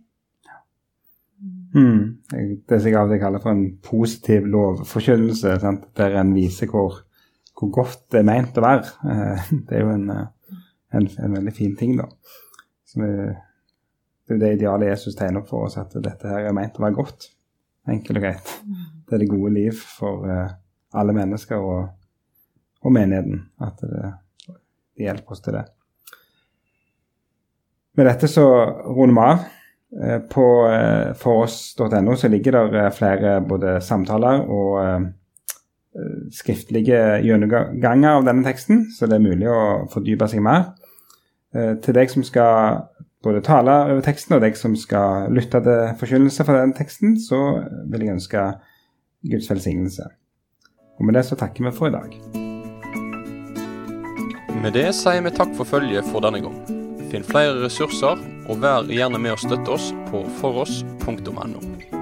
Mm. 1.74 2.18
Det 2.28 2.74
er 2.74 2.80
sikkert 2.82 3.08
det 3.08 3.18
jeg 3.18 3.22
kaller 3.22 3.42
for 3.42 3.54
en 3.54 3.78
positiv 3.84 4.46
lovforkynnelse, 4.50 5.56
der 5.96 6.16
en 6.20 6.34
viser 6.36 6.68
hvor, 6.68 7.00
hvor, 7.58 7.70
godt 7.74 8.04
det 8.12 8.20
er 8.20 8.28
meint 8.28 8.58
å 8.58 8.64
være. 8.64 8.92
Eh, 9.10 9.50
det 9.68 9.78
er 9.78 9.84
jo 9.84 9.94
en, 9.94 10.06
eh, 10.14 10.60
en, 10.98 11.08
en 11.24 11.36
veldig 11.38 11.54
fin 11.56 11.74
ting, 11.78 11.96
da. 11.98 12.06
Er, 12.98 13.34
det 14.28 14.34
er 14.34 14.38
jo 14.38 14.42
det 14.42 14.52
idealet 14.58 14.92
Jesus 14.92 15.16
tegner 15.18 15.42
opp 15.42 15.50
for 15.50 15.66
oss, 15.66 15.78
at 15.80 15.96
dette 16.04 16.30
her 16.30 16.48
er 16.48 16.56
meint 16.56 16.78
å 16.78 16.84
være 16.84 16.98
godt. 16.98 17.30
Enkelt 17.88 18.20
og 18.20 18.24
greit. 18.26 18.54
Det 19.08 19.16
er 19.16 19.22
det 19.22 19.30
gode 19.30 19.54
liv 19.54 19.76
for 19.80 20.26
uh, 20.28 20.50
alle 21.00 21.14
mennesker 21.16 21.62
og, 21.64 21.86
og 22.84 22.92
menigheten. 22.92 23.46
At 23.64 23.80
det, 23.80 24.10
det 24.44 25.06
hjelper 25.06 25.36
oss 25.36 25.44
til 25.44 25.56
det. 25.56 25.64
Med 27.96 28.06
dette 28.06 28.28
så 28.30 28.44
runder 28.84 29.16
vi 29.16 29.24
av. 29.24 29.46
Eh, 29.88 30.18
på 30.18 30.68
eh, 30.68 31.14
foross.no 31.14 32.16
så 32.16 32.28
ligger 32.28 32.52
det 32.52 32.80
eh, 32.80 32.90
flere 32.92 33.38
både 33.40 33.78
samtaler 33.80 34.42
og 34.44 35.06
skriftlige 36.34 37.00
gjennomganger 37.24 38.18
av 38.18 38.28
denne 38.28 38.46
teksten, 38.46 38.86
så 38.94 39.08
det 39.08 39.18
er 39.18 39.24
mulig 39.24 39.48
å 39.50 39.88
fordype 39.92 40.28
seg 40.30 40.44
mer. 40.44 40.70
Til 41.52 41.96
deg 41.96 42.12
som 42.12 42.24
skal 42.26 42.84
både 43.24 43.42
tale 43.42 43.74
over 43.92 44.02
teksten, 44.04 44.36
og 44.36 44.44
deg 44.44 44.56
som 44.58 44.76
skal 44.78 45.32
lytte 45.34 45.60
til 45.64 45.94
forkynnelse 46.00 46.46
fra 46.46 46.60
den 46.60 46.74
teksten, 46.76 47.16
så 47.20 47.40
vil 47.90 48.06
jeg 48.06 48.18
ønske 48.18 48.44
Guds 49.28 49.50
velsignelse. 49.50 50.06
Og 50.98 51.06
med 51.06 51.18
det 51.18 51.24
så 51.26 51.38
takker 51.38 51.66
vi 51.66 51.74
for 51.74 51.90
i 51.90 51.94
dag. 51.94 52.14
Med 54.62 54.74
det 54.74 54.88
sier 54.98 55.22
vi 55.22 55.34
takk 55.34 55.54
for 55.58 55.68
følget 55.68 56.06
for 56.10 56.24
denne 56.24 56.42
gang. 56.42 56.58
Finn 57.08 57.24
flere 57.24 57.60
ressurser, 57.62 58.18
og 58.48 58.62
vær 58.64 58.90
gjerne 58.90 59.20
med 59.22 59.36
å 59.36 59.40
støtte 59.40 59.78
oss 59.78 59.92
på 60.10 60.24
foross.no. 60.40 61.97